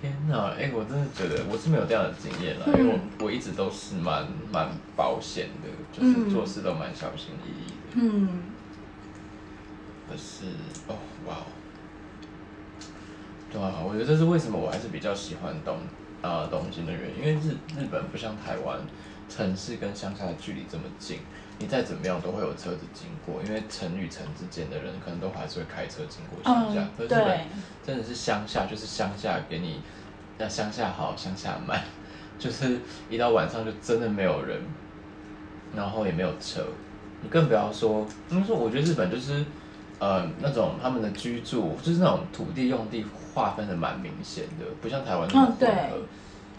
[0.01, 7.75] 天哪，哎，我真的觉得我是没有这样的经验了，因为我我一直都是蛮蛮保险的，就是做事都蛮小心翼翼的。
[7.95, 8.29] 嗯。
[10.09, 10.45] 可是，
[10.87, 10.95] 哦，
[11.27, 11.45] 哇哦。
[13.51, 15.77] 对啊，我觉得这是为什么我还是比较喜欢东
[16.21, 18.79] 啊东京的原因，因为日日本不像台湾，
[19.27, 21.19] 城市跟乡下的距离这么近。
[21.61, 26.81] 你再怎么样都会有车子经过，因为城与城之间的人可能都还是会开车经过乡下。
[26.97, 27.39] 日本
[27.85, 29.79] 真的是乡下，就是乡下给你，
[30.39, 31.79] 那乡下好，乡下慢，
[32.39, 34.59] 就是一到晚上就真的没有人，
[35.75, 36.65] 然后也没有车，
[37.21, 38.07] 你更不要说。
[38.29, 39.45] 因为说我觉得日本就是，
[39.99, 45.97] 呃，那种他们的居住就是那种土地用地划分的蛮明显的，不像台湾那么混合。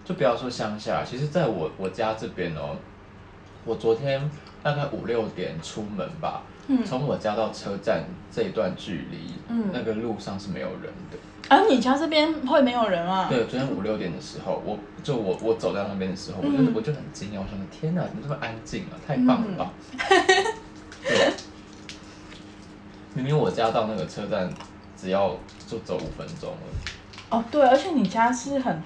[0.04, 2.76] 就不要说乡下，其实在我我家这边哦，
[3.64, 4.30] 我昨天。
[4.62, 6.44] 大概五六点出门吧，
[6.86, 9.32] 从我家到车站这一段距离，
[9.72, 11.18] 那个路上是没有人的。
[11.48, 13.26] 啊，你家这边会没有人吗？
[13.28, 18.94] 对，昨天五六点的时候，我就我我走在那边的时候，我就我就很惊讶，我说天哪，怎么这么安静啊？
[19.04, 19.72] 太棒了吧！
[21.02, 21.32] 对，
[23.14, 24.48] 明明我家到那个车站
[24.96, 26.56] 只要就走五分钟了。
[27.30, 28.80] 哦，对，而且你家是很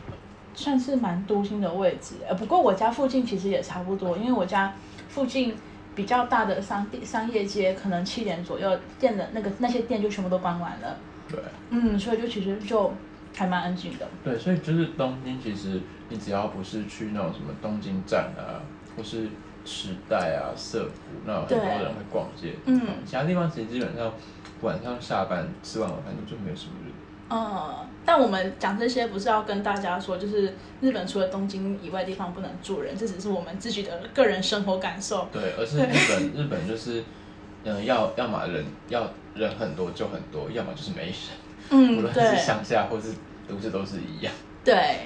[0.57, 4.75] 算是蛮都心的位置，呃，不过我家附近其实也差不多，因为我家。
[5.09, 5.55] 附近
[5.95, 10.95] 比较大的商店、商业街，可能七点左右店的那个那些店就全部都关完了。
[11.27, 11.38] 对，
[11.71, 12.92] 嗯，所以就其实就
[13.35, 14.07] 还蛮安静的。
[14.23, 18.61] 对，所以就是东京，其实你只要不是去那种什么东京站啊，
[18.95, 19.29] 或是
[19.64, 20.90] 时代啊、涩谷，
[21.25, 22.55] 那很多人会逛街。
[22.66, 24.12] 嗯，其他地方其实基本上
[24.61, 26.92] 晚上下班吃完晚饭就没有什么人。
[27.31, 35.29] 嗯，但我们讲这些不是要跟大家说，就是日本除了东京以外地方不能住人，这只是我们自己的个人生活感受。
[35.33, 37.03] 对，而是日本 日本就是，
[37.64, 41.14] 嗯，要要么人要人很多就很多，要么就是没人。
[41.71, 43.12] 嗯， 无论是乡下或是
[43.49, 44.33] 都市都是一样。
[44.64, 45.01] 对。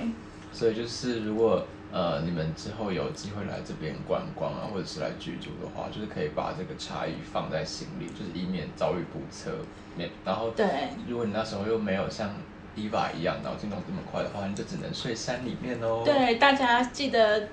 [0.52, 1.66] 所以就是如果。
[1.92, 9.50] 呃，你们之后有机会来这边观光啊，或者是来居住的话，就是可以把这个差异放在心里，就是以免遭遇不测。
[9.96, 10.66] 免然后，对，
[11.08, 12.30] 如果你那时候又没有像
[12.74, 16.02] 伊娃一样脑筋动这么快的话，你就只能睡山里面哦。
[16.04, 17.48] 对，大家记得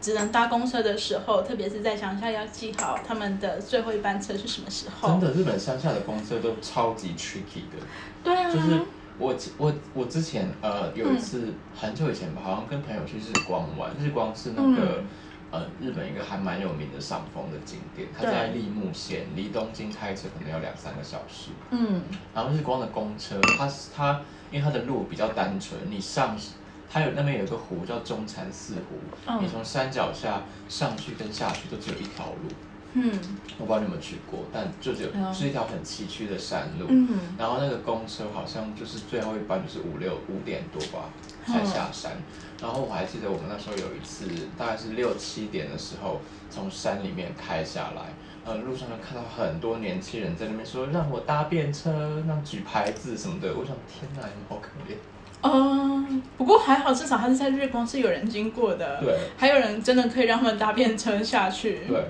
[0.00, 5.08] 只能搭公车的时候，特别是在乡下要记好他们的最后一班车是什么时候。
[5.10, 7.86] 真的，日本乡下的公车都超级 tricky 的。
[8.24, 8.50] 对啊。
[8.50, 8.80] 就是。
[9.18, 13.90] 我我我之前呃有一次很久以前吧，好像跟朋友去日光玩。
[14.00, 15.04] 日光是那个
[15.52, 21.50] 呃日本一个还蛮有名的赏枫的景点，它在立木县，离东京开车可能要两三个小时。
[21.70, 22.02] 嗯，
[22.34, 26.34] 然后日光的公车，它它因为它的路比较单纯，你上
[26.90, 32.48] 它有那边有一个湖叫中禅寺湖，你从山脚下上去跟下去都只有一条路。
[32.94, 33.10] 嗯，
[33.58, 36.86] 我不知道你有没有去过，但就只有是一条很崎岖的山路。
[36.90, 41.08] 嗯，然后那个公车好像就是最后一班就是五六五点多吧
[41.46, 42.12] 才下山。
[42.62, 53.48] 然后我还记得我们那时候有一次大概是六七点的时候从山里面开下来，呃，路上就看到很多年轻人在那边说让我搭便车，让举牌子什么的。
[53.48, 54.96] 我想天哪，你们好可怜。
[55.42, 59.00] 嗯，不过还好，至少他是在日光是有人经过的。
[59.00, 61.80] 对，还有人真的可以让他们搭便车下去。
[61.88, 62.04] 对。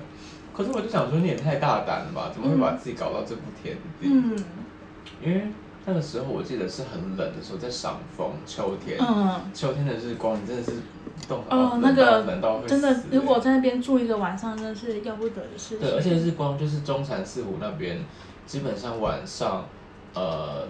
[0.55, 2.29] 可是我就想说，你也太大胆了吧？
[2.31, 4.07] 怎么会把自己搞到这步田地？
[4.07, 4.37] 嗯，
[5.19, 5.47] 因为
[5.85, 10.71] 那个时候我记得是很冷的时候，在赏枫，秋天，嗯，秋天的日光，你真的是
[11.27, 15.79] 冻哦，那个冷到真的，如果在那边住一个晚上，真的是要不得的事情。
[15.79, 17.99] 对，而且日光就是中禅寺湖那边，
[18.45, 19.65] 基本上晚上，
[20.13, 20.65] 呃，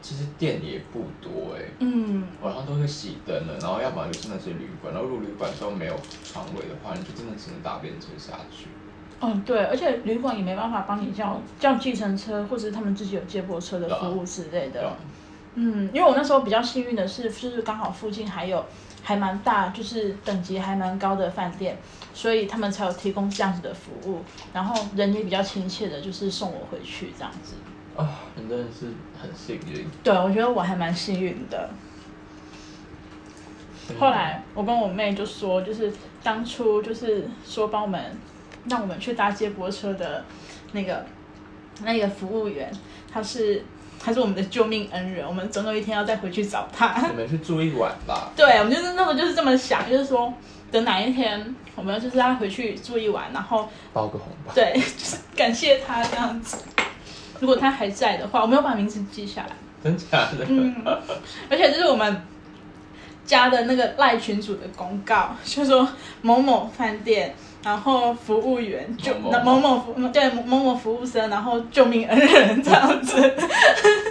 [0.00, 8.68] 其实店也不多哎，嗯，晚上都会熄灯了，然后要不然就是那些旅馆，然后如果旅馆都没有床位的话，你就真的只能搭便车下去。
[9.18, 14.92] 嗯，对，而且旅馆也没办法帮你叫叫计程车，或者是他们自己有接驳车的服务之类的。
[15.54, 18.62] 嗯，因为我那时候比较幸运的是，就是刚好附近还有
[19.02, 21.78] 还蛮大，就是等级还蛮高的饭店，
[22.12, 24.20] 所以他们才有提供这样子的服务。
[24.52, 27.54] 然后人也比较亲切的，就是送我回去这样子。
[27.96, 29.86] 啊，你真的是很幸运。
[30.04, 31.70] 对，我觉得我还蛮幸运的。
[33.98, 35.90] 后来我跟我妹就说，就是
[36.22, 38.14] 当初就是说帮我们。
[38.68, 40.24] 让我们去搭接驳车的
[40.72, 41.04] 那个
[41.82, 42.70] 那个服务员，
[43.12, 43.64] 他是
[44.02, 47.08] 他是我们的救命恩人，我们总有一天要再回去找他。
[47.08, 48.30] 你们去住一晚吧。
[48.36, 50.32] 对，我们就是那时候就是这么想，就是说
[50.70, 54.52] 等哪一天我们就是要回去住一晚，然后包个红包。
[54.54, 56.58] 对， 就是感谢他这样子。
[57.38, 59.50] 如果他还在的话，我们要把名字记下来。
[59.84, 60.06] 真假
[60.38, 60.44] 的？
[60.48, 60.74] 嗯。
[61.50, 62.22] 而且这是我们
[63.24, 65.86] 加的那个赖群主的公告，就说
[66.22, 67.34] 某某饭店。
[67.66, 73.34] 然后服务员就那某某服对某某服务生，然后救命恩人这样子。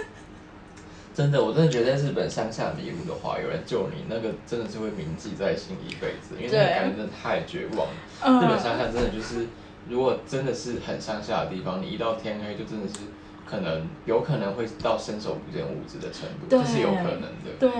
[1.14, 8.42] 真的，我真的觉得在日本乡下迷路的话，有人救你，那个真的是会铭记在心一辈子，因为那个感觉真的太绝望了。
[8.42, 9.46] 日本乡下真的就是，
[9.88, 13.06] 如果真的是很乡下的地方，你一到天黑就真的是
[13.46, 17.56] 可能有可能会到伸手不见五指的程度，这是有可能的。
[17.58, 17.70] 对。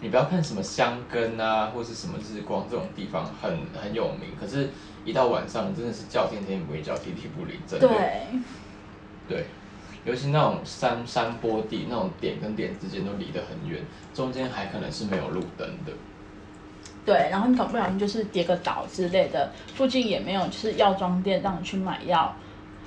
[0.00, 3.50] 你不要看什么香根啊，或是什么日光这种地方很
[3.82, 4.70] 很有名，可是，
[5.04, 7.88] 一到晚上真的是叫天天不应，叫地地不灵，真的。
[7.88, 8.22] 对。
[9.28, 9.46] 对，
[10.04, 13.82] 尤其那种山山坡地，那种点跟点之间都离得很远，
[14.14, 15.92] 中间还可能是没有路灯的。
[17.04, 22.34] 对，然后你搞不小心就是跌个倒之类的，附近也没有就是药妆店让你去买药，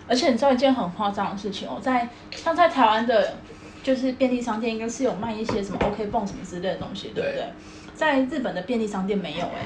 [0.08, 3.36] 而且你知道一件很夸张的事情哦，在像在台湾的。
[3.84, 7.46] 就是便利商店应该是有卖一些什么 OK 泵什么之类的东西，对不对？
[7.96, 9.66] 在日本的便利商店没有哎，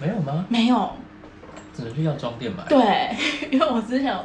[0.00, 0.44] 没有吗？
[0.48, 0.92] 没有，
[1.74, 2.64] 只能去药妆店买。
[2.68, 3.16] 对，
[3.50, 4.16] 因为我之前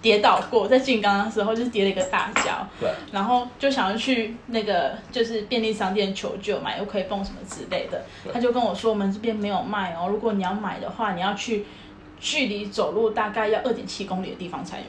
[0.00, 11.64] 跌倒过，在进刚的时候就是跌了一个大跤，对，然后就想要去那个就是便利商店求救买 OK 泵什么之类的，他就跟我说我们这边没有卖哦，如果你要买的话，你要去
[12.18, 14.84] 距离走路大概要二点七公里的地方才有。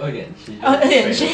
[0.00, 1.26] 二点七，二点七，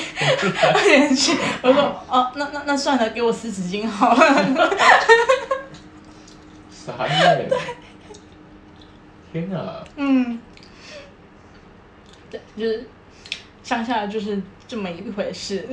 [0.62, 1.36] 二点七。
[1.62, 4.18] 我说哦，那那那算了，给我湿纸巾好了。
[6.70, 7.48] 啥耶？
[9.30, 9.84] 天哪！
[9.96, 10.40] 嗯，
[12.30, 12.88] 对，就是
[13.62, 15.68] 乡下就是这么一回事。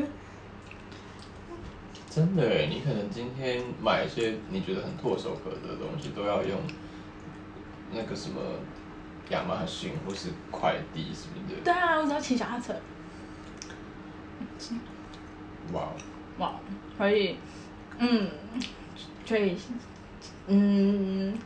[2.10, 6.60] 真的哎，你可能今天买一些你觉得很唾手可得的东西，都要用
[7.94, 8.42] 那个什么。
[9.30, 11.56] 亚马逊或是快递什么的。
[11.64, 12.74] 对啊，我只要骑小踏车。
[15.74, 15.90] 哇
[16.38, 16.54] 哇，
[16.98, 17.38] 所以，
[17.98, 18.30] 嗯，
[19.26, 19.58] 所以，
[20.48, 21.38] 嗯，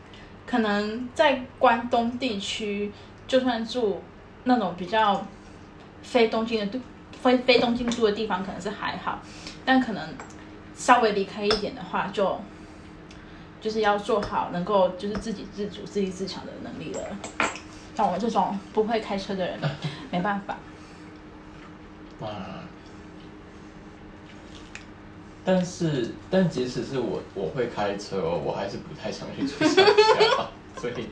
[0.46, 2.92] 可能在关东地区，
[3.28, 4.02] 就算住
[4.44, 5.26] 那种比较
[6.04, 6.80] 非东京的都
[7.22, 9.20] 非非东京住的地方，可能是还好，
[9.64, 10.10] 但可能
[10.76, 12.40] 稍微离开一点的话，就
[13.62, 17.02] 就是要做好能够就是自给自足、自立自强的能力了。
[18.00, 19.60] 像我这种不会开车的人，
[20.10, 20.58] 没办法。
[22.22, 22.30] 哇！
[25.44, 31.10] 但是，但即使是我我会开车哦，我还是不太想去住乡下， 所以，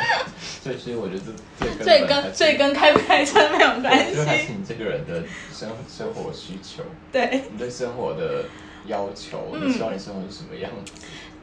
[0.40, 1.20] 所以，所以我觉得
[1.58, 5.22] 这这跟这跟开不开车没有关系，还是你这个人的
[5.52, 8.46] 生生活需求，对，你对生活的
[8.86, 10.92] 要求，你希望你生活是什么样子？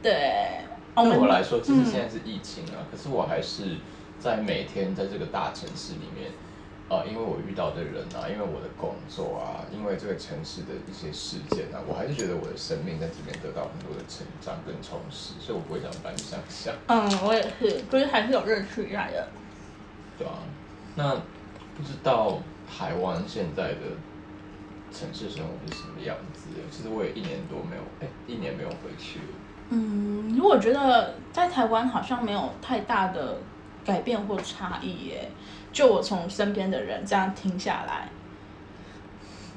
[0.02, 0.10] 对，
[0.96, 3.76] 对我来说，即使现在是疫情啊，可是我还是。
[4.20, 6.30] 在每天在这个大城市里面，
[6.88, 16.72] 啊，因为我遇到的人啊，因为我的工作啊，因为这个城市的一些事件啊，我还是觉得我的生命在这边得到很多的成长跟充实，所以我不会想搬乡下。
[16.88, 19.28] 嗯，我也是，不是还是有认识来的。
[20.18, 20.42] 对啊，
[20.96, 21.14] 那
[21.76, 23.80] 不知道台湾现在的
[24.90, 26.48] 城市生活是什么样子？
[26.72, 29.34] 其实我也一年多没有，哎，一年没有回去了。
[29.70, 33.36] 嗯，我觉得在台湾好像没有太大的。
[33.88, 35.30] 改变或差异耶，
[35.72, 38.10] 就我从身边的人这样听下来，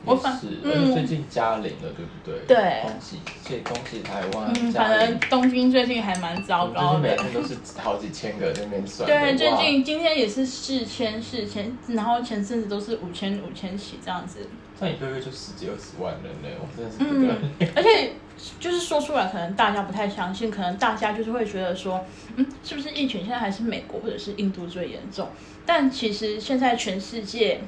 [0.05, 2.39] 我反嗯，最近加零了，对不对？
[2.47, 4.53] 对，恭喜，谢恭喜台湾。
[4.55, 9.05] 嗯，反正东京最近还蛮糟糕的，每天都是好几千个那边算。
[9.05, 14.47] 对，最近今天也是四千四千，然后前阵子都是五千五千起这样子。
[14.79, 17.71] 那一个月就十几二十万人呢，我真的是不得。
[17.75, 18.13] 而且
[18.59, 25.29] 就是说出来，可能大家不太相信，可能大家就是会觉得说，嗯，是不是疫情现在还是美国或者是印度最严重？
[25.65, 27.61] 但其实现在全世界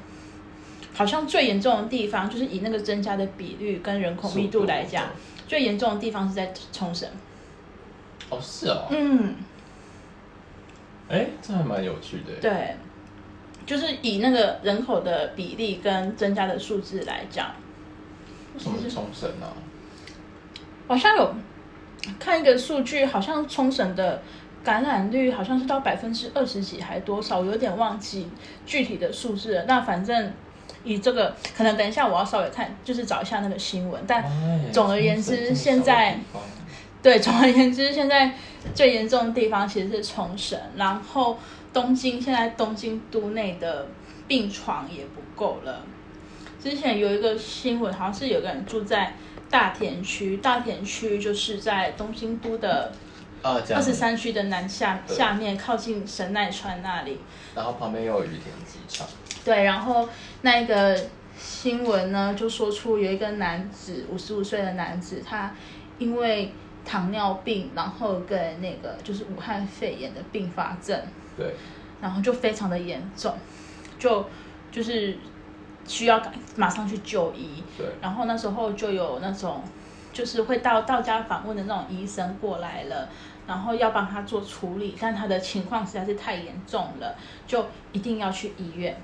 [0.92, 5.06] 好像最严重的地方，就是以那个增加的比率跟人口密度来讲，
[5.46, 7.08] 最严重的地方是在冲绳。
[8.30, 8.86] 哦，是哦。
[8.90, 9.34] 嗯。
[11.08, 12.40] 哎，这还蛮有趣的。
[12.40, 12.76] 对。
[13.66, 17.54] 就是以那个人口的比例跟增加的数字来讲，
[18.54, 19.46] 为什么是冲绳呢？
[20.86, 21.34] 好像有
[22.18, 24.22] 看一个数据，好像冲绳的
[24.62, 28.28] 感染率好像是到百分之二十几还多少，有点忘记
[28.66, 29.64] 具体的数字了。
[29.64, 30.32] 那反正
[30.82, 34.02] 以这个，可能等一下我要稍微看，就是找一下那个新闻。
[34.06, 34.24] 但
[34.72, 36.18] 总而言之，现在
[37.02, 38.32] 对总而言之，现在
[38.74, 41.38] 最严重的地方其实是冲绳，然后。
[41.74, 43.88] 东京现在东京都内的
[44.28, 45.82] 病床也不够了。
[46.62, 49.12] 之前有一个新闻，好像是有个人住在
[49.50, 52.92] 大田区，大田区就是在东京都的
[53.42, 57.18] 二十三区的南下下面，靠近神奈川那里。
[57.54, 59.06] 然后旁边又有羽田机场。
[59.44, 60.08] 对，然后
[60.42, 60.98] 那个
[61.36, 65.54] 新闻呢，就说出有一个男子，五十五岁的男子，他
[65.98, 66.52] 因为
[66.84, 70.98] 糖尿病，然后跟那个就是武汉肺炎的并发症。
[71.36, 71.54] 对，
[72.00, 73.36] 然后就非常的严重，
[73.98, 74.26] 就
[74.72, 75.18] 就是
[75.86, 77.62] 需要赶马上去就医。
[77.76, 79.62] 对，然后那时候就有那种
[80.12, 83.08] 就是会到到家访问的那种医生过来了，
[83.46, 87.14] 然后要帮他做处理，但他的情况实在是太严重了，
[87.46, 88.96] 就一定要去医院。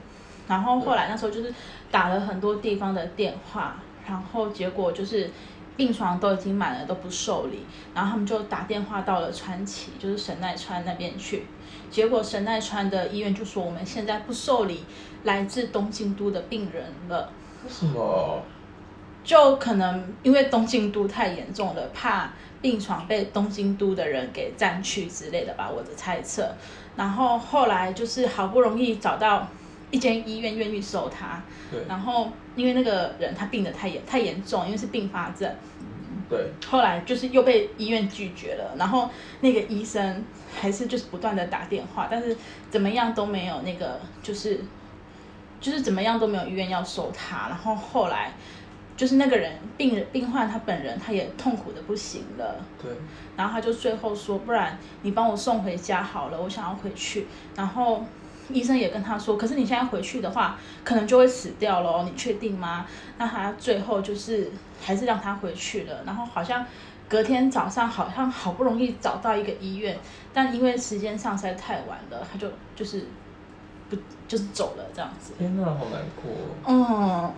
[0.49, 1.53] 然后后来那时候就是
[1.91, 3.77] 打了很多地方的电话，
[4.07, 5.31] 然后结果就是。
[5.77, 7.65] 病床都已经满了，都不受理，
[7.95, 11.47] 然后他们就打电话到了川崎，就是神奈川那边去。
[11.91, 14.85] 结果神奈川的医院就说，我们现在不受理
[15.25, 17.33] 来自东京都的病人了。
[17.65, 18.43] 为什么？
[19.23, 26.55] 就可能因为东京都太严重了，怕病床被东京都的人给占去之类的吧，我的猜测。
[26.97, 29.49] 然后后来就是好不容易找到。
[29.93, 31.81] 一间医院愿意收他，对。
[31.89, 35.53] 然后因为那个人他病得太严太严重，因为是并发症，
[36.29, 36.39] 对。
[36.65, 39.11] 后来就是又被医院拒绝了，然后
[39.41, 40.25] 那个医生
[40.61, 42.37] 还是就是不断的打电话，但是
[42.71, 44.61] 怎么样都没有那个就是
[45.61, 48.33] 就是怎么样都没有医院要收他，然后后来
[48.97, 52.91] 就是那个人病人病患他本人他也痛苦的不行了，对。
[53.37, 58.05] 然后他就最后说，不然你帮我送回家好了，我想要回去，然后。
[58.53, 62.85] 医生也跟他说，可是你现在回去的话，可能就会死掉咯，你确定吗？
[63.17, 64.51] 那他最后就是
[64.83, 66.03] 还是让他回去了。
[66.05, 66.67] 然后好像
[67.09, 69.97] 隔天早上好像好不容易找到一个医院，
[70.33, 73.07] 但因为时间上实在太晚了，他就就是
[73.91, 75.35] 不就是走了这样子。
[75.37, 76.33] 天哪，好难过。
[76.67, 77.33] 嗯。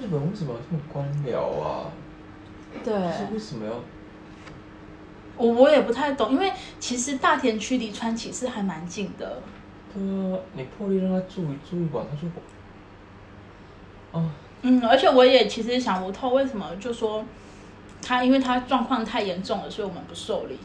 [0.00, 1.90] 日本为什么要这么官僚啊？
[2.84, 2.94] 对。
[3.32, 3.72] 为什么要？
[5.36, 9.40] 我我也不太懂，因为其实大田区离川崎市还蛮近的。
[9.94, 12.28] 对啊，你破例让他住一住一晚，他就，
[14.12, 14.28] 哦，
[14.62, 17.24] 嗯，而且我也其实想不透为什么，就说
[18.02, 20.58] 他因为他状况太严重了，所以我们不受理。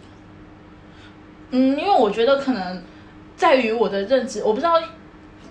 [1.52, 2.82] 嗯，因为我觉得可能
[3.44, 4.82] 在于我的认知，我不知道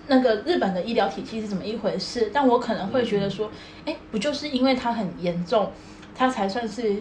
[0.07, 3.51] 那个日本的医疗体系是怎么一回事，但我可能会觉得说，
[3.85, 5.71] 哎，不就是因为它很严重，
[6.15, 6.97] 它才算是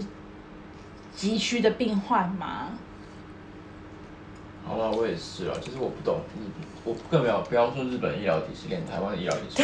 [1.17, 2.73] 急需的病患吗？
[4.67, 5.57] 好了，我也是啊。
[5.63, 6.45] 其实我不懂日，
[6.85, 9.63] 我更没有不要说日本医疗体系，连台湾的医疗体系，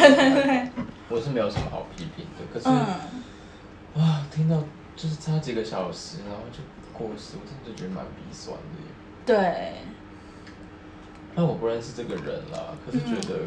[1.09, 2.43] 我是没有什么好批评的。
[2.51, 2.67] 可是，
[3.99, 4.55] 哇，听到
[4.95, 6.57] 就是差几个小时，然后就
[6.91, 8.63] 过世，我真的觉得蛮鼻酸的。
[9.27, 9.73] 对。
[11.35, 13.39] 但我不认识这个人啦，可是觉得，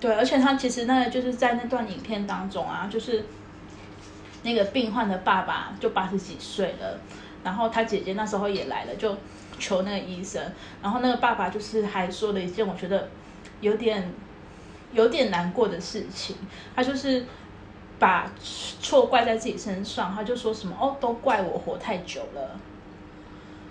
[0.00, 3.24] 对，而且他其实那个就是在那段影片当中啊，就是
[4.42, 6.98] 那个病患的爸爸就八十几岁了，
[7.44, 9.16] 然后他姐姐那时候也来了，就。
[9.58, 10.42] 求那个医生，
[10.82, 13.08] 然后那个爸爸就是还说了一件我觉得
[13.60, 14.12] 有点
[14.92, 16.34] 有点难过的事情，
[16.74, 17.24] 他就是
[18.00, 18.32] 把
[18.80, 22.58] 错怪在自己身上，他就说什么哦，都怪我活太久了，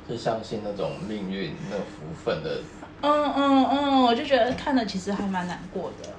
[0.08, 2.62] 是相信那种命运那福分的。
[3.02, 6.10] 嗯嗯嗯，我就觉得看了其实还蛮难过的。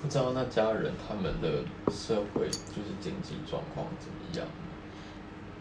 [0.00, 4.46] 不知道那家人他们的社会就是经济状况怎么样？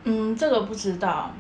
[0.06, 1.32] 嗯，这个不知道。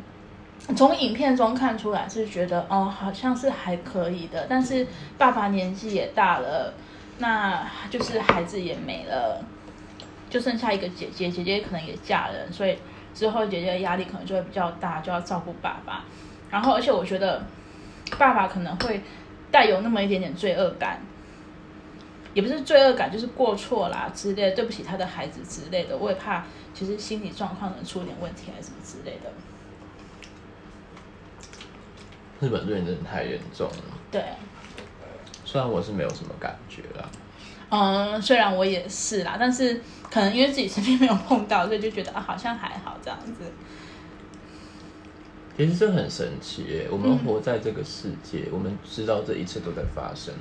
[0.77, 4.45] 从影片中看出来是觉得哦，好像是还可以的。
[4.47, 4.85] 但是
[5.17, 6.71] 爸爸年纪也大了，
[7.17, 9.43] 那就是孩子也没了，
[10.29, 12.77] 就剩下一个姐姐，姐姐可能也嫁人，所以
[13.13, 16.05] 之后姐姐的压力可能就会比较大，就要照顾爸爸。
[16.49, 17.41] 然后，而且我觉得
[18.17, 19.01] 爸爸可能会
[19.51, 21.01] 带有那么一点点罪恶感。
[22.33, 25.97] 也不是罪恶感，就是过错啦之类，对不起他的孩子之类的。
[25.97, 29.29] 我也怕，其实心理状况能出点问题，还是什么之类的。
[32.39, 33.83] 日本对你真的太严重了。
[34.09, 34.23] 对。
[35.43, 37.09] 虽然我是没有什么感觉啦。
[37.69, 39.81] 嗯，虽然我也是啦，但是
[40.11, 43.45] 可能因为自己身边没有碰到，所以就觉得啊，好像还好这样子。
[45.57, 50.33] 其实这很神奇耶，我们活在这个世界，我们知道这一切都在发生，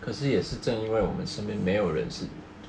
[0.00, 2.24] 可是也是正因为我们身边没有人是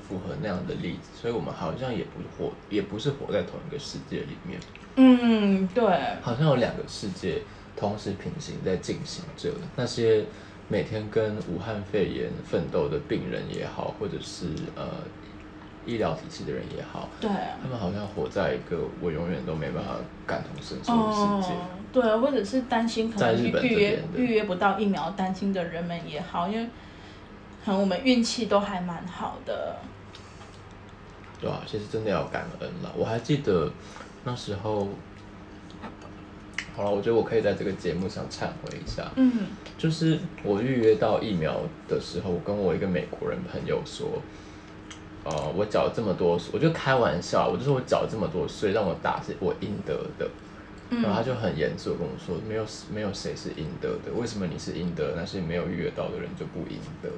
[0.08, 4.60] 符合那样的例子，所以我们好像也不活，也不是活在同一个世界里面。
[4.96, 5.84] 嗯，对。
[6.22, 7.42] 好像有两个世界
[7.76, 10.24] 同时平行在进行着，那些
[10.68, 14.84] 每天跟武汉肺炎奋斗的病人也好，或者是呃。
[15.90, 17.28] 医疗体系的人也好，对，
[17.60, 21.54] 他们好像活在一个我永远都没办法感同身受的世界。
[21.92, 26.64] 对，或者是担心可能预约预约不到疫苗，担心的人们也好，因为
[27.64, 29.74] 可能我们运气都还蛮好的。
[31.40, 32.92] 对啊，其实真的要感恩了。
[32.96, 33.72] 我还记得
[34.22, 34.86] 那时候，
[36.76, 39.10] 好了，我觉得我可以在这个节目上忏悔一下。
[39.16, 44.06] 嗯，就是我预约到疫苗的时候，我跟我一个美国人朋友说。
[45.24, 50.28] 呃，我缴了这么多税，我就开玩笑，我就说我缴了这么多税，让我打是我应得的。
[50.90, 57.08] 然后他就很严肃跟我说，没有没有谁是应得的，为什么你是应得，那些没有预约到的人就不应得？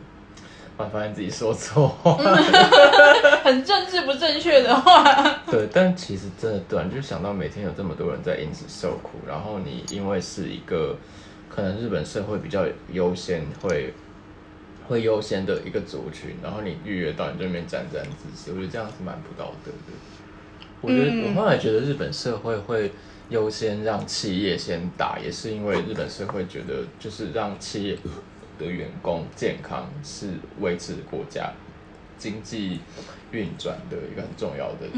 [0.76, 2.16] 我发现自己说错话，
[3.44, 5.05] 很政治不正确的话。
[5.48, 10.96] 对，但其实真的对，就想到每天有这么多人在因此受苦，然后你因为是一个
[11.48, 13.94] 可能日本社会比较优先会。
[14.89, 19.93] 会优先的一个族群，然后你预约到你这边沾沾自喜，我觉得这样是蛮不道德的。
[20.80, 22.91] 我觉得我后来觉得日本社会会
[23.30, 27.97] 优先让企业先打，也是因为日本社会觉得就是让企业
[28.59, 31.53] 的员工健康是维持国家
[32.18, 32.80] 经济
[33.30, 34.89] 运转的一个很重要的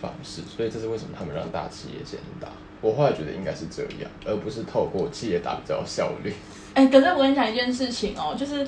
[0.00, 2.48] 方式，所以这是为什么他们让大企业先打。
[2.80, 6.32] 我后来觉得应该是这样，而不是透过企业打比较效率。
[6.74, 8.66] 哎，可是我跟你讲一件事情哦，就是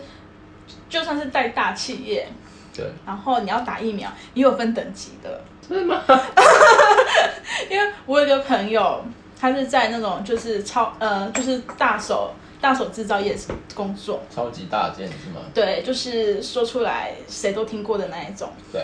[0.89, 2.29] 就算是在大企业，
[2.75, 6.03] 对，然后你要打疫苗也有分等级的，真的吗？
[7.71, 9.03] 因为我有个朋友，
[9.41, 13.37] 他是在那种就是超呃就是大手大手制造业
[13.75, 15.41] 工作，超级大件是吗？
[15.55, 18.51] 对，就是说出来谁都听过的那一种。
[18.71, 18.83] 对，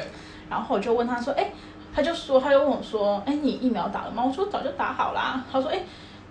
[0.49, 1.53] 然后我就问他说，哎，
[1.95, 4.25] 他就说他就问我说，哎，你疫苗打了吗？
[4.27, 5.45] 我说早就打好啦。
[5.53, 5.83] 他说，哎。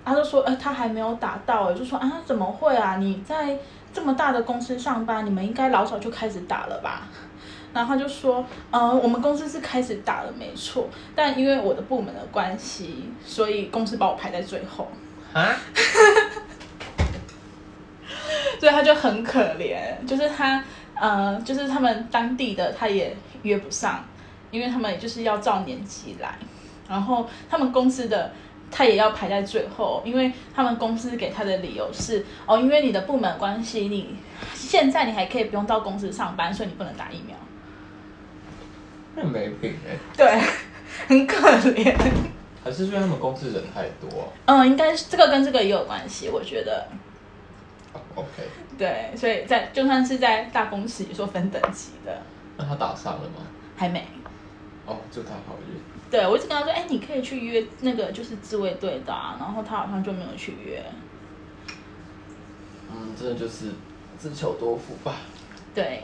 [0.09, 2.97] 他就说，呃，他还没有打到，哎，就说啊，怎么会啊？
[2.97, 3.55] 你在
[3.93, 7.03] 这么大的公司上班，你们应该老早就开始打了吧？
[7.71, 14.87] 然后他就说，呃，我们公司是开始打了，没错，但因为我的部门的关系，所以公司把我排在最后
[15.31, 15.55] 啊，
[18.59, 20.63] 所以他就很可怜，就是他，
[20.95, 24.03] 呃，就是他们当地的他也约不上，
[24.49, 26.33] 因为他们就是要照年级来，
[26.89, 28.31] 然后他们公司的。
[28.71, 34.15] 他也要排在最后，因为他们公司给他的理由是哦，因为你的部门关系，你
[34.53, 37.35] 现在你还可以不用到公司上班，所以你不能打疫苗。
[39.15, 39.97] 那没品哎。
[40.15, 40.41] 对，
[41.07, 41.95] 很可怜。
[42.63, 44.31] 还是因为他们公司人太多。
[44.45, 46.87] 嗯，应该是这个跟这个也有关系，我觉得。
[48.15, 48.27] OK。
[48.77, 52.21] 对，所以在就算是在大公司也说分等级的。
[52.57, 53.45] 那他打上了吗？
[53.75, 54.05] 还没。
[54.85, 55.81] 哦，祝他好运。
[56.09, 60.83] 对，我一直跟他说，哎，你可以去约那个就是自卫队的，然后他好像就没有去约。
[62.91, 63.67] 嗯，真的就是
[64.17, 65.17] 自求多福吧。
[65.75, 66.03] 对。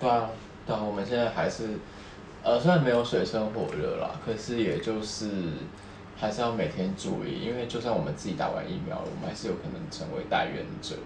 [0.00, 0.30] 对啊，
[0.66, 1.78] 对啊，我们现在还是，
[2.42, 5.28] 呃，虽然没有水深火热啦，可是也就是
[6.16, 10.96] 还是要每天注意，因为就算我们自己打完疫苗了，我们还是有可能成为带源者，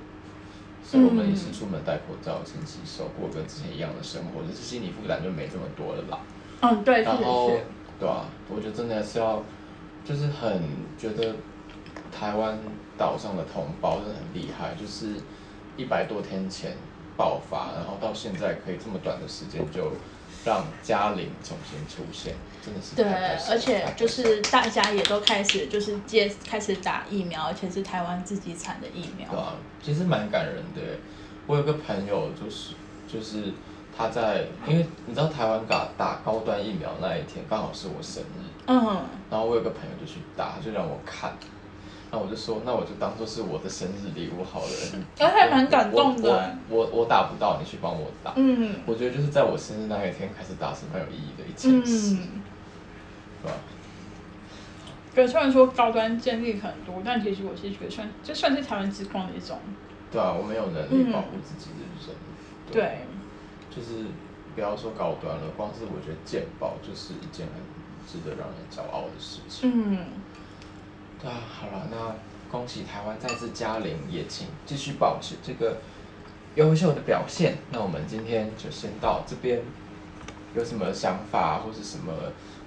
[0.84, 6.20] 所以我们也是出门戴口罩、勤洗手，过跟之前一样的生活，就是心理负担就没这么多了啦。
[6.60, 7.50] 嗯，对，然后。
[7.98, 9.42] 对啊，我觉得真的是要，
[10.04, 10.62] 就是很
[10.96, 11.34] 觉得
[12.16, 12.56] 台湾
[12.96, 15.20] 岛上的同胞真的很厉害，就是
[15.76, 16.76] 一百多天前
[17.16, 19.90] 爆发，然后到现在可以这么短的时间就
[20.44, 22.34] 让嘉玲重新出现，
[22.64, 23.04] 真的是对，
[23.50, 29.28] 而且就是大家也都开始就是接开始打疫苗，而且是台湾自己产的疫苗。
[29.28, 30.80] 对啊，其实蛮感人的。
[31.48, 32.74] 我有个朋友就是
[33.06, 33.52] 就是。
[33.98, 41.32] 他在，因为你知道台湾打打高端疫苗那一天刚好是我生日，嗯，然后我有个朋友就去打，就让我看，
[42.12, 45.02] 那我就说，那我就当做是我的生日礼物好了。
[45.16, 46.56] 他 还蛮感动的。
[46.68, 48.34] 我我打不到，你去帮我打。
[48.36, 52.14] 嗯，我觉得就是在我生日那一天开始打是蛮有意义的一件事，是
[53.44, 53.50] 吧？
[55.12, 59.58] 对，虽然说高端建立很多，但其实我是觉得算这算是台湾之光的一种。
[60.12, 62.14] 对啊，我没有能力保护自己的人生。
[62.70, 63.07] 对。
[63.78, 64.06] 就是
[64.54, 67.62] 不要说高端了，光是我觉得健保就是一件很
[68.06, 69.70] 值得让人骄傲的事情。
[69.72, 70.06] 嗯，
[71.22, 72.16] 对啊，好了，那
[72.50, 75.76] 恭喜台湾再次加零，也请继续保持这个
[76.56, 77.58] 优秀的表现。
[77.70, 79.62] 那我们今天就先到这边，
[80.56, 82.12] 有什么想法或是什么？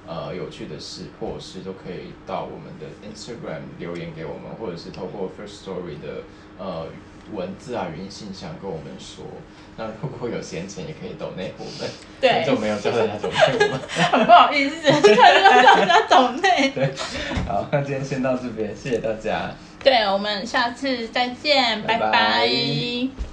[0.07, 6.24] 呃，有趣的事或是都可以到我们的 Instagram 留言给我们，或者是透过 First Story 的
[6.57, 6.88] 呃
[7.34, 9.25] 文字啊语音信箱跟我们说。
[9.77, 11.89] 那如果有闲钱，也可以抖内我们。
[12.19, 13.79] 对，很久没有叫大家抖内我们，
[14.11, 16.69] 很 不好意思，突然叫大家抖内。
[16.75, 16.93] 对，
[17.47, 19.51] 好，那今天先到这边，谢谢大家。
[19.84, 23.30] 对，我们下次再见，拜拜。